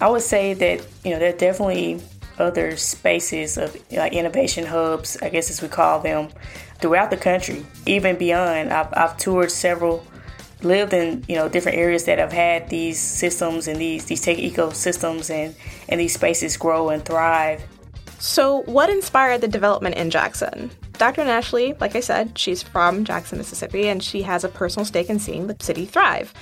I 0.00 0.08
would 0.08 0.22
say 0.22 0.54
that, 0.54 0.84
you 1.04 1.12
know, 1.12 1.18
there 1.18 1.32
are 1.32 1.36
definitely 1.36 2.00
other 2.38 2.76
spaces 2.76 3.56
of 3.56 3.76
like 3.92 4.12
innovation 4.12 4.66
hubs, 4.66 5.16
I 5.22 5.28
guess 5.28 5.50
as 5.50 5.62
we 5.62 5.68
call 5.68 6.00
them, 6.00 6.30
throughout 6.80 7.10
the 7.10 7.16
country, 7.16 7.64
even 7.86 8.16
beyond. 8.16 8.72
I've, 8.72 8.92
I've 8.92 9.16
toured 9.16 9.50
several 9.50 10.04
lived 10.64 10.92
in 10.92 11.24
you 11.28 11.36
know 11.36 11.48
different 11.48 11.78
areas 11.78 12.04
that 12.04 12.18
have 12.18 12.32
had 12.32 12.68
these 12.68 12.98
systems 12.98 13.68
and 13.68 13.80
these 13.80 14.06
these 14.06 14.20
tech 14.20 14.38
ecosystems 14.38 15.30
and 15.30 15.54
and 15.88 16.00
these 16.00 16.14
spaces 16.14 16.56
grow 16.56 16.88
and 16.90 17.04
thrive. 17.04 17.62
So, 18.18 18.62
what 18.62 18.88
inspired 18.88 19.42
the 19.42 19.48
development 19.48 19.96
in 19.96 20.10
Jackson? 20.10 20.70
Dr. 20.94 21.24
Nashley, 21.24 21.78
like 21.80 21.96
I 21.96 22.00
said, 22.00 22.38
she's 22.38 22.62
from 22.62 23.04
Jackson, 23.04 23.36
Mississippi, 23.38 23.88
and 23.88 24.02
she 24.02 24.22
has 24.22 24.44
a 24.44 24.48
personal 24.48 24.86
stake 24.86 25.10
in 25.10 25.18
seeing 25.18 25.46
the 25.46 25.56
city 25.60 25.84
thrive. 25.84 26.32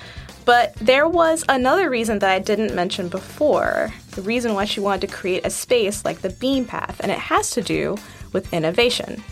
But 0.45 0.75
there 0.75 1.09
was 1.09 1.45
another 1.49 1.89
reason 1.89 2.19
that 2.19 2.31
I 2.31 2.39
didn't 2.39 2.75
mention 2.75 3.09
before 3.09 3.93
the 4.13 4.23
reason 4.23 4.55
why 4.55 4.65
she 4.65 4.81
wanted 4.81 5.01
to 5.03 5.15
create 5.15 5.47
a 5.47 5.51
space 5.51 6.05
like 6.05 6.21
the 6.21 6.31
Bean 6.31 6.65
Path, 6.65 7.01
and 7.01 7.11
it 7.11 7.19
has 7.19 7.51
to 7.53 7.63
do 7.63 7.97
with 8.33 8.53
innovation. 8.53 9.23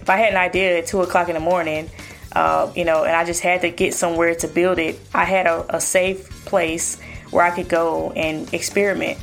If 0.00 0.08
I 0.08 0.16
had 0.16 0.30
an 0.30 0.38
idea 0.38 0.78
at 0.78 0.86
2 0.86 1.02
o'clock 1.02 1.28
in 1.28 1.34
the 1.34 1.40
morning, 1.40 1.90
uh, 2.32 2.72
you 2.76 2.84
know, 2.84 3.04
and 3.04 3.14
I 3.14 3.24
just 3.24 3.42
had 3.42 3.62
to 3.62 3.70
get 3.70 3.94
somewhere 3.94 4.34
to 4.36 4.48
build 4.48 4.78
it. 4.78 4.98
I 5.14 5.24
had 5.24 5.46
a, 5.46 5.76
a 5.76 5.80
safe 5.80 6.28
place 6.44 7.00
where 7.30 7.44
I 7.44 7.50
could 7.50 7.68
go 7.68 8.12
and 8.12 8.52
experiment. 8.52 9.18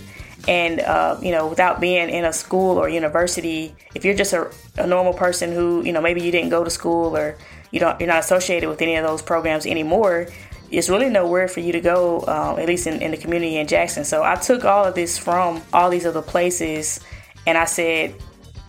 And, 0.47 0.79
uh, 0.79 1.17
you 1.21 1.31
know, 1.31 1.47
without 1.47 1.81
being 1.81 2.09
in 2.09 2.23
a 2.23 2.31
school 2.31 2.77
or 2.77 2.87
university, 2.87 3.75
if 3.95 4.05
you're 4.05 4.15
just 4.15 4.31
a, 4.33 4.49
a, 4.77 4.87
normal 4.87 5.13
person 5.13 5.51
who, 5.51 5.83
you 5.83 5.91
know, 5.91 5.99
maybe 5.99 6.21
you 6.21 6.31
didn't 6.31 6.49
go 6.49 6.63
to 6.63 6.69
school 6.69 7.17
or 7.17 7.37
you 7.71 7.81
don't, 7.81 7.99
you're 7.99 8.07
not 8.07 8.19
associated 8.19 8.69
with 8.69 8.81
any 8.81 8.95
of 8.95 9.05
those 9.05 9.21
programs 9.21 9.65
anymore, 9.65 10.27
it's 10.71 10.89
really 10.89 11.09
nowhere 11.09 11.47
for 11.47 11.59
you 11.59 11.73
to 11.73 11.81
go, 11.81 12.19
uh, 12.19 12.55
at 12.59 12.67
least 12.67 12.87
in, 12.87 13.01
in 13.01 13.11
the 13.11 13.17
community 13.17 13.57
in 13.57 13.67
Jackson. 13.67 14.05
So 14.05 14.23
I 14.23 14.35
took 14.35 14.63
all 14.63 14.85
of 14.85 14.95
this 14.95 15.17
from 15.17 15.61
all 15.73 15.89
these 15.89 16.05
other 16.05 16.21
places 16.21 16.99
and 17.45 17.57
I 17.57 17.65
said, 17.65 18.15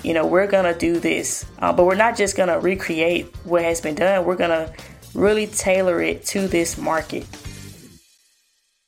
you 0.03 0.15
know, 0.15 0.27
we're 0.27 0.47
going 0.47 0.73
to 0.73 0.79
do 0.79 0.99
this. 0.99 1.45
Uh, 1.59 1.73
but 1.73 1.85
we're 1.85 1.95
not 1.95 2.17
just 2.17 2.37
going 2.37 2.49
to 2.49 2.59
recreate 2.59 3.27
what 3.45 3.63
has 3.63 3.81
been 3.81 3.95
done, 3.95 4.25
we're 4.25 4.37
going 4.37 4.51
to 4.51 4.73
really 5.15 5.47
tailor 5.47 6.01
it 6.01 6.25
to 6.27 6.47
this 6.49 6.79
market. 6.79 7.27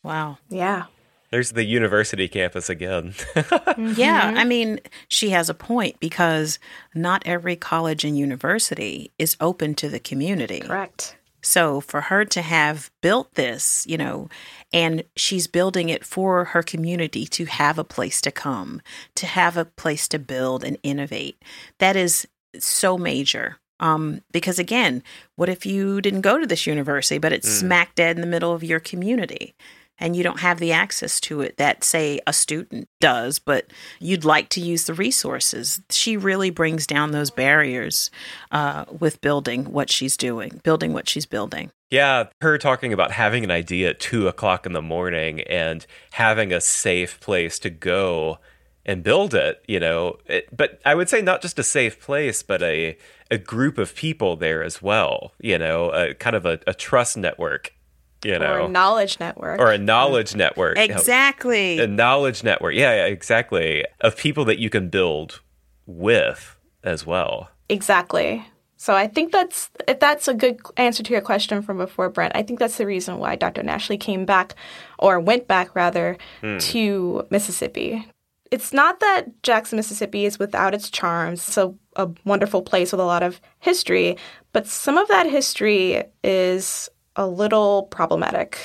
Wow. 0.03 0.39
Yeah. 0.49 0.85
There's 1.31 1.53
the 1.53 1.65
university 1.65 2.27
campus 2.27 2.69
again. 2.69 3.13
mm-hmm. 3.13 3.93
Yeah, 3.97 4.35
I 4.37 4.45
mean, 4.45 4.81
she 5.09 5.31
has 5.31 5.49
a 5.49 5.55
point 5.55 6.01
because 6.01 6.59
not 6.95 7.23
every 7.25 7.55
college 7.55 8.05
and 8.05 8.19
university 8.19 9.13
is 9.19 9.37
open 9.41 9.75
to 9.77 9.89
the 9.89 10.01
community. 10.01 10.61
Correct. 10.61 11.17
So 11.43 11.81
for 11.81 12.03
her 12.03 12.25
to 12.27 12.43
have 12.43 12.91
built 13.01 13.35
this, 13.35 13.87
you 13.89 13.97
know, 13.97 14.29
and 14.73 15.05
she's 15.17 15.47
building 15.47 15.89
it 15.89 16.05
for 16.05 16.47
her 16.47 16.63
community 16.63 17.27
to 17.27 17.47
have 17.47 17.79
a 17.79 17.85
place 17.85 18.21
to 18.23 18.31
come, 18.31 18.83
to 19.15 19.27
have 19.27 19.57
a 19.57 19.65
place 19.65 20.07
to 20.09 20.19
build 20.19 20.65
and 20.65 20.79
innovate, 20.83 21.43
that 21.79 21.97
is 21.97 22.27
so 22.59 22.99
major. 22.99 23.59
Um, 23.81 24.21
because 24.31 24.59
again, 24.59 25.03
what 25.37 25.49
if 25.49 25.65
you 25.65 26.01
didn't 26.01 26.21
go 26.21 26.39
to 26.39 26.47
this 26.47 26.67
university, 26.67 27.19
but 27.19 27.33
it's 27.33 27.49
mm. 27.49 27.61
smack 27.61 27.95
dead 27.95 28.17
in 28.17 28.21
the 28.21 28.27
middle 28.27 28.53
of 28.53 28.63
your 28.63 28.81
community? 28.81 29.55
And 30.01 30.17
you 30.17 30.23
don't 30.23 30.41
have 30.41 30.59
the 30.59 30.73
access 30.73 31.21
to 31.21 31.43
it 31.43 31.59
that, 31.59 31.85
say, 31.85 32.19
a 32.27 32.33
student 32.33 32.89
does, 33.01 33.39
but 33.39 33.67
you'd 34.01 34.25
like 34.25 34.49
to 34.51 34.61
use 34.61 34.85
the 34.85 34.95
resources. 34.95 35.81
She 35.91 36.17
really 36.17 36.51
brings 36.51 36.87
down 36.87 37.13
those 37.13 37.31
barriers 37.31 38.11
uh, 38.51 38.87
with 38.99 39.21
building 39.21 39.73
what 39.73 39.93
she's 39.93 40.17
doing, 40.17 40.61
building 40.65 40.93
what 40.93 41.09
she's 41.09 41.27
building. 41.27 41.71
Yeah, 41.91 42.25
her 42.41 42.57
talking 42.57 42.93
about 42.93 43.13
having 43.13 43.45
an 43.45 43.51
idea 43.51 43.91
at 43.91 44.01
two 44.01 44.29
o'clock 44.29 44.65
in 44.65 44.73
the 44.73 44.83
morning 44.83 45.41
and 45.43 45.85
having 46.13 46.53
a 46.53 46.61
safe 46.61 47.21
place 47.21 47.59
to 47.61 47.71
go 47.71 48.39
and 48.87 49.03
build 49.03 49.35
it, 49.35 49.63
you 49.69 49.79
know. 49.81 50.17
It, 50.27 50.49
but 50.57 50.81
I 50.87 50.95
would 50.95 51.09
say 51.09 51.21
not 51.21 51.43
just 51.43 51.59
a 51.59 51.65
safe 51.65 52.01
place, 52.01 52.43
but 52.43 52.63
a 52.63 52.97
a 53.31 53.39
group 53.39 53.79
of 53.79 53.95
people 53.95 54.37
there 54.37 54.63
as 54.63 54.83
well, 54.83 55.33
you 55.41 55.59
know, 55.59 55.91
a 55.91 56.15
kind 56.15 56.35
of 56.35 56.47
a, 56.47 56.59
a 56.67 56.75
trust 56.75 57.17
network, 57.17 57.73
you 58.25 58.39
know, 58.39 58.55
or 58.55 58.59
a 58.61 58.69
knowledge 58.69 59.19
network, 59.21 59.61
or 59.61 59.71
a 59.71 59.79
knowledge 59.79 60.35
network, 60.35 60.79
exactly, 60.79 61.79
a 61.79 61.87
knowledge 61.87 62.45
network, 62.45 62.75
yeah, 62.75 62.95
yeah, 62.97 63.07
exactly, 63.07 63.85
of 64.01 64.17
people 64.17 64.45
that 64.45 64.59
you 64.59 64.71
can 64.71 64.89
build 64.89 65.41
with 65.87 66.57
as 66.85 67.07
well, 67.07 67.51
exactly. 67.69 68.45
So 68.81 68.95
I 68.95 69.09
think 69.09 69.31
that's 69.31 69.69
that's 70.01 70.27
a 70.27 70.33
good 70.33 70.59
answer 70.79 71.03
to 71.03 71.13
your 71.13 71.21
question 71.21 71.61
from 71.61 71.77
before, 71.77 72.09
Brent. 72.09 72.35
I 72.35 72.43
think 72.43 72.59
that's 72.59 72.79
the 72.79 72.87
reason 72.87 73.19
why 73.19 73.37
Dr. 73.37 73.63
Nashley 73.63 74.01
came 74.01 74.25
back, 74.25 74.55
or 74.99 75.21
went 75.21 75.47
back 75.47 75.75
rather, 75.75 76.17
hmm. 76.41 76.57
to 76.57 77.27
Mississippi. 77.29 78.09
It's 78.51 78.73
not 78.73 79.01
that 79.01 79.43
Jackson, 79.43 79.77
Mississippi 79.77 80.25
is 80.25 80.39
without 80.39 80.73
its 80.73 80.89
charms. 80.89 81.47
It's 81.47 81.59
a, 81.59 81.75
a 81.97 82.09
wonderful 82.25 82.63
place 82.63 82.91
with 82.91 83.03
a 83.03 83.05
lot 83.05 83.23
of 83.23 83.39
history, 83.59 84.17
but 84.55 84.67
some 84.67 84.97
of 84.97 85.07
that 85.09 85.27
history 85.27 86.03
is 86.25 86.89
a 87.21 87.27
little 87.27 87.83
problematic. 87.83 88.59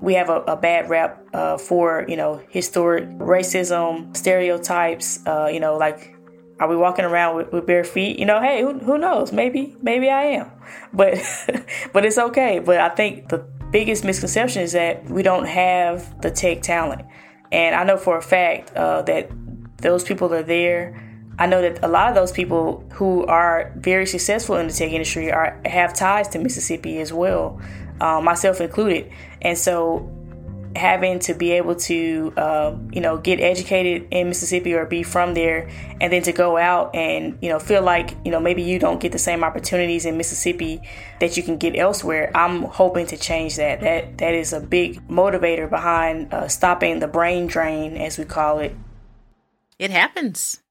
We 0.00 0.14
have 0.14 0.28
a, 0.28 0.40
a 0.42 0.56
bad 0.56 0.90
rap 0.90 1.24
uh, 1.32 1.58
for, 1.58 2.04
you 2.08 2.16
know, 2.16 2.42
historic 2.48 3.08
racism, 3.18 4.14
stereotypes, 4.16 5.24
uh, 5.26 5.46
you 5.46 5.60
know, 5.60 5.76
like 5.76 6.12
are 6.58 6.68
we 6.68 6.76
walking 6.76 7.04
around 7.04 7.36
with, 7.36 7.52
with 7.52 7.66
bare 7.66 7.84
feet? 7.84 8.18
You 8.18 8.26
know, 8.26 8.40
hey, 8.40 8.62
who, 8.62 8.78
who 8.80 8.98
knows? 8.98 9.32
Maybe, 9.32 9.76
maybe 9.80 10.10
I 10.10 10.22
am, 10.22 10.50
but 10.92 11.18
but 11.92 12.04
it's 12.04 12.18
okay. 12.18 12.58
But 12.58 12.80
I 12.80 12.88
think 12.88 13.28
the 13.28 13.46
biggest 13.70 14.04
misconception 14.04 14.62
is 14.62 14.72
that 14.72 15.04
we 15.08 15.22
don't 15.22 15.46
have 15.46 16.20
the 16.20 16.32
tech 16.32 16.62
talent, 16.62 17.02
and 17.52 17.76
I 17.76 17.84
know 17.84 17.96
for 17.96 18.16
a 18.16 18.22
fact 18.22 18.74
uh, 18.74 19.02
that 19.02 19.30
those 19.78 20.02
people 20.02 20.32
are 20.34 20.42
there. 20.42 21.02
I 21.38 21.46
know 21.46 21.60
that 21.60 21.84
a 21.84 21.88
lot 21.88 22.08
of 22.08 22.14
those 22.14 22.32
people 22.32 22.84
who 22.94 23.26
are 23.26 23.72
very 23.76 24.06
successful 24.06 24.56
in 24.56 24.68
the 24.68 24.72
tech 24.72 24.90
industry 24.90 25.30
are 25.30 25.60
have 25.66 25.92
ties 25.92 26.28
to 26.28 26.38
Mississippi 26.38 26.98
as 26.98 27.12
well, 27.12 27.60
uh, 28.00 28.20
myself 28.20 28.60
included. 28.60 29.12
And 29.42 29.58
so 29.58 30.10
having 30.74 31.18
to 31.18 31.32
be 31.34 31.52
able 31.52 31.74
to, 31.74 32.32
uh, 32.36 32.76
you 32.92 33.00
know, 33.00 33.16
get 33.16 33.40
educated 33.40 34.08
in 34.10 34.28
Mississippi 34.28 34.74
or 34.74 34.84
be 34.84 35.02
from 35.02 35.34
there, 35.34 35.70
and 36.00 36.12
then 36.12 36.22
to 36.22 36.32
go 36.32 36.56
out 36.56 36.94
and, 36.94 37.38
you 37.40 37.48
know, 37.48 37.58
feel 37.58 37.82
like, 37.82 38.14
you 38.24 38.30
know, 38.30 38.40
maybe 38.40 38.62
you 38.62 38.78
don't 38.78 39.00
get 39.00 39.12
the 39.12 39.18
same 39.18 39.42
opportunities 39.42 40.04
in 40.04 40.16
Mississippi 40.16 40.80
that 41.20 41.36
you 41.36 41.42
can 41.42 41.56
get 41.56 41.76
elsewhere. 41.76 42.30
I'm 42.34 42.62
hoping 42.62 43.06
to 43.06 43.16
change 43.16 43.56
that. 43.56 43.80
That 43.80 44.18
that 44.18 44.34
is 44.34 44.52
a 44.52 44.60
big 44.60 45.06
motivator 45.08 45.68
behind 45.68 46.32
uh, 46.32 46.48
stopping 46.48 47.00
the 47.00 47.08
brain 47.08 47.46
drain, 47.46 47.96
as 47.96 48.18
we 48.18 48.24
call 48.24 48.58
it. 48.58 48.74
It 49.78 49.90
happens. 49.90 50.62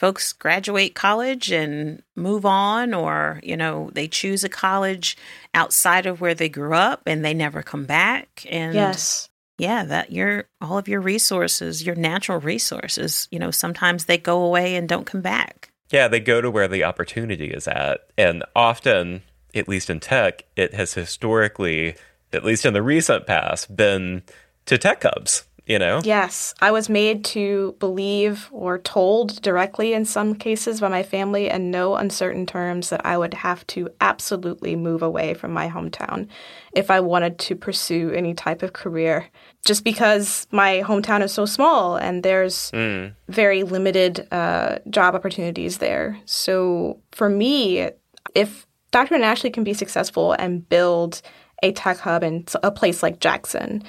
Folks 0.00 0.32
graduate 0.32 0.94
college 0.94 1.52
and 1.52 2.02
move 2.16 2.46
on, 2.46 2.94
or, 2.94 3.38
you 3.42 3.54
know, 3.54 3.90
they 3.92 4.08
choose 4.08 4.42
a 4.44 4.48
college 4.48 5.14
outside 5.52 6.06
of 6.06 6.22
where 6.22 6.32
they 6.32 6.48
grew 6.48 6.72
up 6.72 7.02
and 7.04 7.22
they 7.22 7.34
never 7.34 7.62
come 7.62 7.84
back. 7.84 8.46
And 8.48 8.72
yes. 8.72 9.28
yeah 9.58 9.84
that 9.84 10.10
your 10.10 10.44
all 10.62 10.78
of 10.78 10.88
your 10.88 11.02
resources 11.02 11.84
your 11.84 11.96
natural 11.96 12.40
resources 12.40 13.28
you 13.30 13.38
know 13.38 13.50
sometimes 13.50 14.06
they 14.06 14.16
go 14.16 14.42
away 14.42 14.74
and 14.74 14.88
don't 14.88 15.04
come 15.04 15.20
back. 15.20 15.70
Yeah 15.90 16.08
they 16.08 16.20
go 16.20 16.40
to 16.40 16.50
where 16.50 16.66
the 16.66 16.84
opportunity 16.84 17.50
is 17.50 17.68
at. 17.68 18.08
And 18.16 18.42
often 18.56 19.20
at 19.54 19.68
least 19.68 19.90
in 19.90 20.00
tech 20.00 20.44
it 20.56 20.72
has 20.72 20.94
historically 20.94 21.94
at 22.32 22.42
least 22.42 22.64
in 22.64 22.72
the 22.72 22.82
recent 22.82 23.26
past 23.26 23.76
been 23.76 24.22
to 24.64 24.78
tech 24.78 25.02
hubs 25.02 25.44
you 25.70 25.78
know? 25.78 26.00
Yes. 26.02 26.52
I 26.60 26.72
was 26.72 26.88
made 26.88 27.24
to 27.26 27.76
believe 27.78 28.48
or 28.50 28.78
told 28.78 29.40
directly 29.40 29.92
in 29.92 30.04
some 30.04 30.34
cases 30.34 30.80
by 30.80 30.88
my 30.88 31.04
family 31.04 31.48
in 31.48 31.70
no 31.70 31.94
uncertain 31.94 32.44
terms 32.44 32.90
that 32.90 33.06
I 33.06 33.16
would 33.16 33.34
have 33.34 33.64
to 33.68 33.88
absolutely 34.00 34.74
move 34.74 35.00
away 35.00 35.34
from 35.34 35.52
my 35.52 35.68
hometown 35.68 36.26
if 36.72 36.90
I 36.90 36.98
wanted 36.98 37.38
to 37.38 37.54
pursue 37.54 38.10
any 38.10 38.34
type 38.34 38.64
of 38.64 38.72
career. 38.72 39.28
Just 39.64 39.84
because 39.84 40.48
my 40.50 40.82
hometown 40.84 41.22
is 41.22 41.32
so 41.32 41.46
small 41.46 41.94
and 41.94 42.24
there's 42.24 42.72
mm. 42.72 43.14
very 43.28 43.62
limited 43.62 44.26
uh, 44.32 44.78
job 44.90 45.14
opportunities 45.14 45.78
there. 45.78 46.18
So 46.24 46.98
for 47.12 47.28
me, 47.30 47.90
if 48.34 48.66
Dr. 48.90 49.14
Nashley 49.18 49.52
can 49.52 49.62
be 49.62 49.74
successful 49.74 50.32
and 50.32 50.68
build 50.68 51.22
a 51.62 51.70
tech 51.72 51.98
hub 51.98 52.24
in 52.24 52.44
a 52.64 52.72
place 52.72 53.04
like 53.04 53.20
Jackson, 53.20 53.84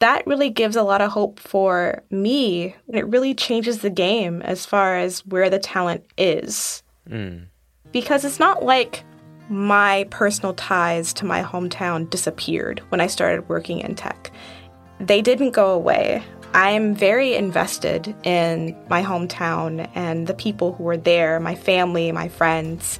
that 0.00 0.26
really 0.26 0.50
gives 0.50 0.76
a 0.76 0.82
lot 0.82 1.02
of 1.02 1.12
hope 1.12 1.38
for 1.38 2.02
me. 2.10 2.74
It 2.88 3.06
really 3.06 3.34
changes 3.34 3.78
the 3.78 3.90
game 3.90 4.42
as 4.42 4.66
far 4.66 4.96
as 4.96 5.24
where 5.26 5.48
the 5.48 5.58
talent 5.58 6.04
is. 6.18 6.82
Mm. 7.08 7.46
Because 7.92 8.24
it's 8.24 8.40
not 8.40 8.64
like 8.64 9.04
my 9.50 10.06
personal 10.10 10.54
ties 10.54 11.12
to 11.14 11.26
my 11.26 11.42
hometown 11.42 12.08
disappeared 12.08 12.80
when 12.88 13.00
I 13.00 13.08
started 13.08 13.48
working 13.48 13.80
in 13.80 13.94
tech. 13.94 14.30
They 15.00 15.20
didn't 15.20 15.50
go 15.50 15.70
away. 15.70 16.22
I'm 16.54 16.94
very 16.94 17.34
invested 17.34 18.14
in 18.24 18.76
my 18.88 19.02
hometown 19.02 19.88
and 19.94 20.26
the 20.26 20.34
people 20.34 20.72
who 20.72 20.88
are 20.88 20.96
there, 20.96 21.38
my 21.40 21.54
family, 21.54 22.10
my 22.10 22.28
friends. 22.28 22.98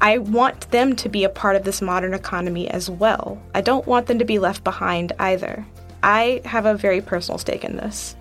I 0.00 0.18
want 0.18 0.70
them 0.72 0.94
to 0.96 1.08
be 1.08 1.24
a 1.24 1.30
part 1.30 1.56
of 1.56 1.64
this 1.64 1.80
modern 1.80 2.12
economy 2.12 2.68
as 2.68 2.90
well. 2.90 3.40
I 3.54 3.62
don't 3.62 3.86
want 3.86 4.06
them 4.06 4.18
to 4.18 4.24
be 4.24 4.38
left 4.38 4.62
behind 4.62 5.12
either. 5.18 5.66
I 6.06 6.40
have 6.44 6.66
a 6.66 6.74
very 6.76 7.00
personal 7.00 7.36
stake 7.36 7.64
in 7.64 7.76
this. 7.78 8.14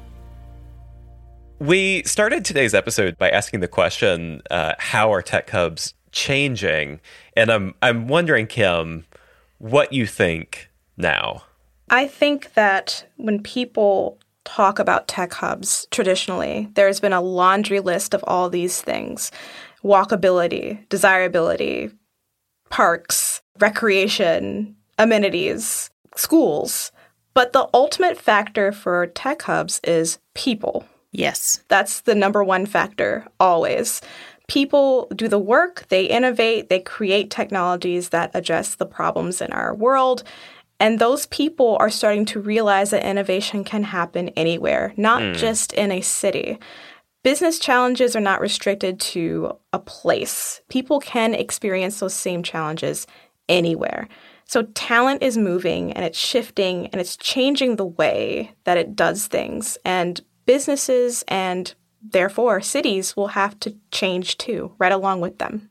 We 1.60 2.02
started 2.02 2.44
today's 2.44 2.74
episode 2.74 3.16
by 3.20 3.30
asking 3.30 3.60
the 3.60 3.68
question, 3.68 4.42
uh, 4.50 4.74
"How 4.80 5.14
are 5.14 5.22
tech 5.22 5.52
hubs 5.52 5.94
changing?" 6.12 7.00
And 7.38 7.52
I'm 7.52 7.76
I'm 7.84 8.08
wondering, 8.08 8.48
Kim, 8.48 9.06
what 9.60 9.94
you 9.94 10.08
think 10.08 10.72
now. 10.98 11.44
I 11.92 12.08
think 12.08 12.56
that 12.56 13.06
when 13.18 13.44
people 13.44 14.18
talk 14.46 14.80
about 14.80 15.08
tech 15.08 15.34
hubs 15.34 15.86
traditionally, 15.92 16.70
there's 16.74 17.00
been 17.00 17.14
a 17.14 17.22
laundry 17.22 17.82
list 17.82 18.16
of 18.16 18.24
all 18.26 18.50
these 18.50 18.82
things: 18.82 19.32
walkability, 19.84 20.90
desirability, 20.90 21.92
parks, 22.72 23.44
recreation, 23.60 24.76
amenities, 24.98 25.92
schools. 26.16 26.92
But 27.36 27.54
the 27.54 27.70
ultimate 27.74 28.18
factor 28.18 28.72
for 28.72 29.06
tech 29.08 29.44
hubs 29.44 29.80
is 29.84 30.18
people. 30.34 30.86
Yes. 31.12 31.64
That's 31.68 32.02
the 32.02 32.16
number 32.16 32.44
one 32.44 32.66
factor 32.66 33.28
always. 33.40 34.02
People 34.48 35.08
do 35.16 35.28
the 35.28 35.40
work, 35.40 35.86
they 35.90 36.06
innovate, 36.06 36.70
they 36.70 36.80
create 36.80 37.30
technologies 37.30 38.10
that 38.10 38.32
address 38.34 38.76
the 38.76 38.86
problems 38.86 39.42
in 39.42 39.52
our 39.52 39.76
world. 39.76 40.24
And 40.80 41.00
those 41.00 41.26
people 41.28 41.78
are 41.80 41.90
starting 41.90 42.26
to 42.26 42.40
realize 42.40 42.92
that 42.92 43.08
innovation 43.08 43.64
can 43.64 43.84
happen 43.84 44.30
anywhere, 44.30 44.94
not 44.98 45.22
mm. 45.22 45.36
just 45.36 45.74
in 45.74 45.92
a 45.92 46.02
city. 46.02 46.58
Business 47.24 47.60
challenges 47.60 48.16
are 48.16 48.22
not 48.22 48.42
restricted 48.42 49.00
to 49.00 49.58
a 49.74 49.80
place. 49.80 50.62
People 50.70 51.00
can 51.00 51.34
experience 51.34 52.00
those 52.00 52.14
same 52.14 52.44
challenges 52.44 53.08
anywhere. 53.50 54.08
So 54.46 54.64
talent 54.64 55.24
is 55.24 55.38
moving 55.38 55.92
and 55.94 56.06
it's 56.06 56.18
shifting 56.18 56.88
and 56.88 57.02
it's 57.02 57.18
changing 57.18 57.76
the 57.76 57.86
way 57.86 58.52
that 58.64 58.78
it 58.78 58.96
does 58.96 59.28
things. 59.28 59.78
And 59.84 60.22
businesses 60.46 61.24
and 61.28 61.74
therefore 62.02 62.62
cities 62.62 63.16
will 63.16 63.30
have 63.30 63.60
to 63.62 63.76
change 63.92 64.38
too, 64.38 64.72
right 64.78 64.92
along 64.92 65.22
with 65.22 65.40
them. 65.40 65.70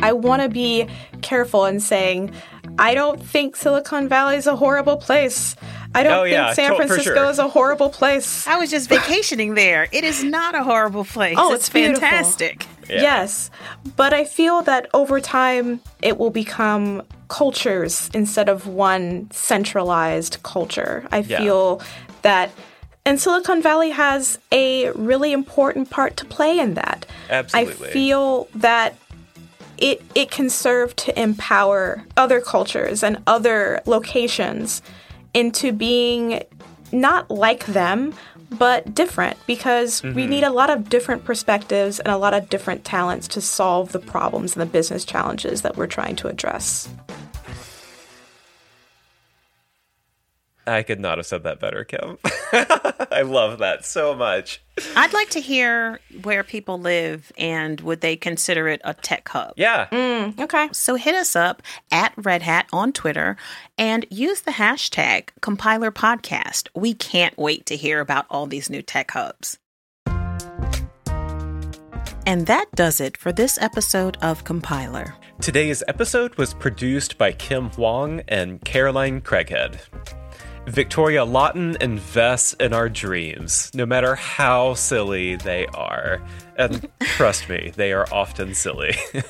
I 0.00 0.12
want 0.12 0.42
to 0.42 0.48
be 0.48 0.88
careful 1.22 1.64
in 1.64 1.80
saying, 1.80 2.32
I 2.78 2.94
don't 2.94 3.22
think 3.22 3.54
Silicon 3.56 4.08
Valley 4.08 4.36
is 4.36 4.46
a 4.46 4.56
horrible 4.56 4.96
place. 4.96 5.54
I 5.94 6.02
don't 6.02 6.12
oh, 6.12 6.22
think 6.24 6.32
yeah, 6.32 6.52
San 6.54 6.70
to- 6.70 6.76
Francisco 6.76 7.14
sure. 7.14 7.30
is 7.30 7.38
a 7.38 7.48
horrible 7.48 7.88
place. 7.88 8.46
I 8.46 8.56
was 8.56 8.70
just 8.70 8.88
vacationing 8.88 9.54
there. 9.54 9.88
It 9.92 10.04
is 10.04 10.24
not 10.24 10.54
a 10.54 10.64
horrible 10.64 11.04
place. 11.04 11.36
Oh, 11.38 11.52
it's, 11.52 11.66
it's 11.66 11.68
fantastic. 11.68 12.66
Yeah. 12.88 13.02
Yes. 13.02 13.50
But 13.96 14.12
I 14.12 14.24
feel 14.24 14.62
that 14.62 14.88
over 14.92 15.20
time, 15.20 15.80
it 16.02 16.18
will 16.18 16.30
become 16.30 17.02
cultures 17.32 18.10
instead 18.12 18.50
of 18.50 18.66
one 18.66 19.30
centralized 19.30 20.42
culture. 20.42 21.08
I 21.10 21.20
yeah. 21.20 21.38
feel 21.38 21.80
that. 22.20 22.50
And 23.06 23.18
Silicon 23.18 23.62
Valley 23.62 23.90
has 23.90 24.38
a 24.52 24.90
really 24.90 25.32
important 25.32 25.88
part 25.88 26.18
to 26.18 26.26
play 26.26 26.58
in 26.58 26.74
that. 26.74 27.06
Absolutely. 27.30 27.88
I 27.88 27.90
feel 27.90 28.48
that 28.54 28.96
it 29.78 30.02
it 30.14 30.30
can 30.30 30.50
serve 30.50 30.94
to 30.96 31.20
empower 31.20 32.04
other 32.18 32.40
cultures 32.40 33.02
and 33.02 33.16
other 33.26 33.80
locations 33.86 34.82
into 35.32 35.72
being 35.72 36.42
not 36.92 37.30
like 37.30 37.64
them, 37.64 38.12
but 38.58 38.94
different 38.94 39.36
because 39.46 40.00
mm-hmm. 40.02 40.14
we 40.14 40.26
need 40.26 40.44
a 40.44 40.50
lot 40.50 40.70
of 40.70 40.88
different 40.88 41.24
perspectives 41.24 41.98
and 41.98 42.08
a 42.08 42.16
lot 42.16 42.34
of 42.34 42.48
different 42.48 42.84
talents 42.84 43.28
to 43.28 43.40
solve 43.40 43.92
the 43.92 43.98
problems 43.98 44.54
and 44.54 44.62
the 44.62 44.72
business 44.72 45.04
challenges 45.04 45.62
that 45.62 45.76
we're 45.76 45.86
trying 45.86 46.16
to 46.16 46.28
address. 46.28 46.88
I 50.66 50.82
could 50.82 51.00
not 51.00 51.18
have 51.18 51.26
said 51.26 51.42
that 51.44 51.58
better, 51.58 51.84
Kim. 51.84 52.18
I 52.52 53.22
love 53.24 53.58
that 53.58 53.84
so 53.84 54.14
much. 54.14 54.62
I'd 54.96 55.12
like 55.12 55.30
to 55.30 55.40
hear 55.40 55.98
where 56.22 56.44
people 56.44 56.78
live 56.78 57.32
and 57.36 57.80
would 57.80 58.00
they 58.00 58.16
consider 58.16 58.68
it 58.68 58.80
a 58.84 58.94
tech 58.94 59.28
hub? 59.28 59.54
Yeah. 59.56 59.88
Mm, 59.90 60.38
okay. 60.38 60.68
So 60.72 60.94
hit 60.94 61.14
us 61.14 61.34
up 61.34 61.62
at 61.90 62.12
Red 62.16 62.42
Hat 62.42 62.66
on 62.72 62.92
Twitter 62.92 63.36
and 63.76 64.06
use 64.08 64.42
the 64.42 64.52
hashtag 64.52 65.30
Compiler 65.40 65.90
Podcast. 65.90 66.68
We 66.74 66.94
can't 66.94 67.36
wait 67.36 67.66
to 67.66 67.76
hear 67.76 68.00
about 68.00 68.26
all 68.30 68.46
these 68.46 68.70
new 68.70 68.82
tech 68.82 69.10
hubs. 69.10 69.58
And 72.24 72.46
that 72.46 72.66
does 72.76 73.00
it 73.00 73.16
for 73.16 73.32
this 73.32 73.58
episode 73.60 74.16
of 74.22 74.44
Compiler. 74.44 75.16
Today's 75.40 75.82
episode 75.88 76.36
was 76.36 76.54
produced 76.54 77.18
by 77.18 77.32
Kim 77.32 77.68
Huang 77.70 78.22
and 78.28 78.64
Caroline 78.64 79.20
Craighead. 79.20 79.80
Victoria 80.66 81.24
Lawton 81.24 81.76
invests 81.80 82.54
in 82.54 82.72
our 82.72 82.88
dreams, 82.88 83.70
no 83.74 83.84
matter 83.84 84.14
how 84.14 84.74
silly 84.74 85.36
they 85.36 85.66
are. 85.66 86.22
And 86.56 86.88
trust 87.00 87.48
me, 87.48 87.72
they 87.76 87.92
are 87.92 88.06
often 88.12 88.54
silly. 88.54 88.94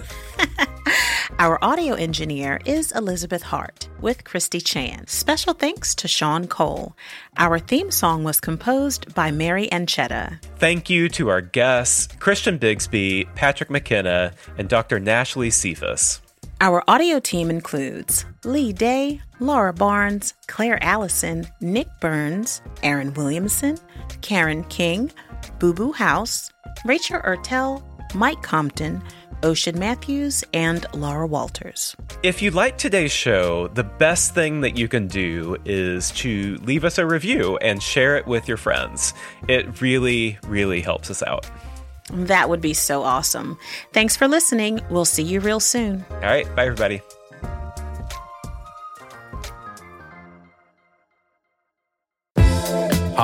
Our 1.39 1.59
audio 1.65 1.95
engineer 1.95 2.61
is 2.67 2.93
Elizabeth 2.93 3.43
Hart 3.43 3.89
with 4.01 4.23
Christy 4.23 4.61
Chan. 4.61 5.07
Special 5.07 5.55
thanks 5.55 5.95
to 5.97 6.07
Sean 6.07 6.47
Cole. 6.47 6.95
Our 7.39 7.59
theme 7.59 7.91
song 7.91 8.23
was 8.23 8.39
composed 8.39 9.13
by 9.15 9.31
Mary 9.31 9.69
Ancheta. 9.73 10.39
Thank 10.59 10.91
you 10.91 11.09
to 11.11 11.29
our 11.31 11.41
guests, 11.41 12.15
Christian 12.21 12.59
Bigsby, 12.59 13.35
Patrick 13.35 13.71
McKenna, 13.71 14.35
and 14.59 14.69
Dr. 14.69 15.01
Nashlie 15.01 15.51
Sephus. 15.51 16.21
Our 16.63 16.85
audio 16.87 17.19
team 17.19 17.51
includes 17.51 18.25
Lee 18.45 18.73
Day, 18.73 19.21
Laura 19.41 19.73
Barnes, 19.73 20.33
Claire 20.47 20.81
Allison, 20.81 21.49
Nick 21.61 21.89
Burns, 22.01 22.63
Aaron 22.85 23.13
Williamson, 23.15 23.79
Karen 24.21 24.63
King, 24.67 25.11
Boo 25.59 25.75
Boo 25.75 25.91
Howse, 25.91 26.53
Rachel 26.85 27.19
Ertel, 27.23 27.83
Mike 28.15 28.43
Compton, 28.43 29.03
Ocean 29.43 29.77
Matthews, 29.77 30.45
and 30.55 30.87
Laura 30.95 31.27
Walters. 31.27 31.97
If 32.23 32.41
you 32.41 32.53
like 32.53 32.79
today's 32.79 33.11
show, 33.11 33.67
the 33.67 33.83
best 33.83 34.33
thing 34.33 34.61
that 34.61 34.79
you 34.79 34.87
can 34.87 35.09
do 35.09 35.57
is 35.65 36.13
to 36.13 36.59
leave 36.63 36.85
us 36.85 36.97
a 36.97 37.05
review 37.05 37.57
and 37.57 37.83
share 37.83 38.17
it 38.17 38.29
with 38.29 38.47
your 38.47 38.57
friends. 38.57 39.15
It 39.49 39.81
really, 39.81 40.39
really 40.47 40.81
helps 40.81 41.11
us 41.11 41.25
out. 41.25 41.51
That 42.13 42.49
would 42.49 42.61
be 42.61 42.75
so 42.75 43.03
awesome. 43.03 43.59
Thanks 43.93 44.17
for 44.17 44.29
listening. 44.29 44.81
We'll 44.91 45.05
see 45.05 45.23
you 45.23 45.41
real 45.41 45.61
soon. 45.61 46.05
All 46.11 46.21
right. 46.21 46.47
Bye, 46.55 46.67
everybody. 46.67 47.03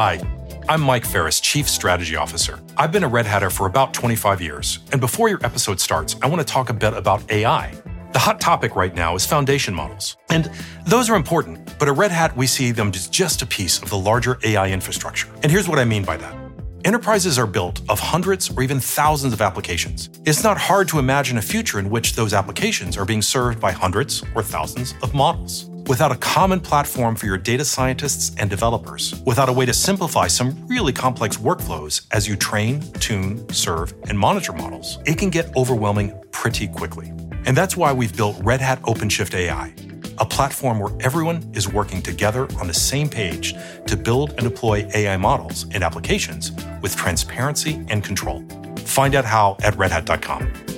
Hi, 0.00 0.20
I'm 0.68 0.80
Mike 0.80 1.04
Ferris, 1.04 1.40
Chief 1.40 1.68
Strategy 1.68 2.14
Officer. 2.14 2.60
I've 2.76 2.92
been 2.92 3.02
a 3.02 3.08
Red 3.08 3.26
Hatter 3.26 3.50
for 3.50 3.66
about 3.66 3.92
25 3.92 4.40
years, 4.40 4.78
and 4.92 5.00
before 5.00 5.28
your 5.28 5.44
episode 5.44 5.80
starts, 5.80 6.14
I 6.22 6.28
want 6.28 6.40
to 6.40 6.46
talk 6.46 6.70
a 6.70 6.72
bit 6.72 6.92
about 6.94 7.28
AI. 7.32 7.74
The 8.12 8.18
hot 8.20 8.40
topic 8.40 8.76
right 8.76 8.94
now 8.94 9.16
is 9.16 9.26
foundation 9.26 9.74
models, 9.74 10.16
and 10.30 10.50
those 10.86 11.10
are 11.10 11.16
important, 11.16 11.76
but 11.80 11.88
at 11.88 11.96
Red 11.96 12.12
Hat, 12.12 12.36
we 12.36 12.46
see 12.46 12.70
them 12.70 12.92
as 12.94 13.08
just 13.08 13.42
a 13.42 13.46
piece 13.46 13.82
of 13.82 13.90
the 13.90 13.98
larger 13.98 14.38
AI 14.44 14.70
infrastructure. 14.70 15.26
And 15.42 15.50
here's 15.50 15.68
what 15.68 15.78
I 15.80 15.84
mean 15.84 16.04
by 16.04 16.16
that. 16.18 16.47
Enterprises 16.88 17.38
are 17.38 17.46
built 17.46 17.82
of 17.90 18.00
hundreds 18.00 18.50
or 18.50 18.62
even 18.62 18.80
thousands 18.80 19.34
of 19.34 19.42
applications. 19.42 20.08
It's 20.24 20.42
not 20.42 20.56
hard 20.56 20.88
to 20.88 20.98
imagine 20.98 21.36
a 21.36 21.42
future 21.42 21.78
in 21.78 21.90
which 21.90 22.14
those 22.14 22.32
applications 22.32 22.96
are 22.96 23.04
being 23.04 23.20
served 23.20 23.60
by 23.60 23.72
hundreds 23.72 24.24
or 24.34 24.42
thousands 24.42 24.94
of 25.02 25.12
models. 25.12 25.66
Without 25.86 26.12
a 26.12 26.16
common 26.16 26.60
platform 26.60 27.14
for 27.14 27.26
your 27.26 27.36
data 27.36 27.62
scientists 27.62 28.34
and 28.38 28.48
developers, 28.48 29.22
without 29.26 29.50
a 29.50 29.52
way 29.52 29.66
to 29.66 29.74
simplify 29.74 30.26
some 30.26 30.66
really 30.66 30.94
complex 30.94 31.36
workflows 31.36 32.06
as 32.12 32.26
you 32.26 32.36
train, 32.36 32.80
tune, 33.00 33.46
serve, 33.52 33.92
and 34.08 34.18
monitor 34.18 34.54
models, 34.54 34.98
it 35.04 35.18
can 35.18 35.28
get 35.28 35.54
overwhelming 35.56 36.18
pretty 36.30 36.66
quickly. 36.68 37.12
And 37.44 37.54
that's 37.54 37.76
why 37.76 37.92
we've 37.92 38.16
built 38.16 38.42
Red 38.42 38.62
Hat 38.62 38.80
OpenShift 38.84 39.34
AI, 39.34 39.74
a 40.20 40.24
platform 40.26 40.78
where 40.78 40.94
everyone 41.00 41.50
is 41.54 41.68
working 41.68 42.02
together 42.02 42.48
on 42.60 42.66
the 42.66 42.74
same 42.74 43.08
page 43.08 43.54
to 43.86 43.96
build 43.96 44.30
and 44.30 44.42
deploy 44.42 44.88
AI 44.94 45.16
models 45.16 45.66
and 45.72 45.82
applications 45.82 46.52
with 46.82 46.96
transparency 46.96 47.84
and 47.88 48.04
control. 48.04 48.44
Find 48.78 49.14
out 49.14 49.24
how 49.24 49.56
at 49.62 49.74
redhat.com. 49.74 50.77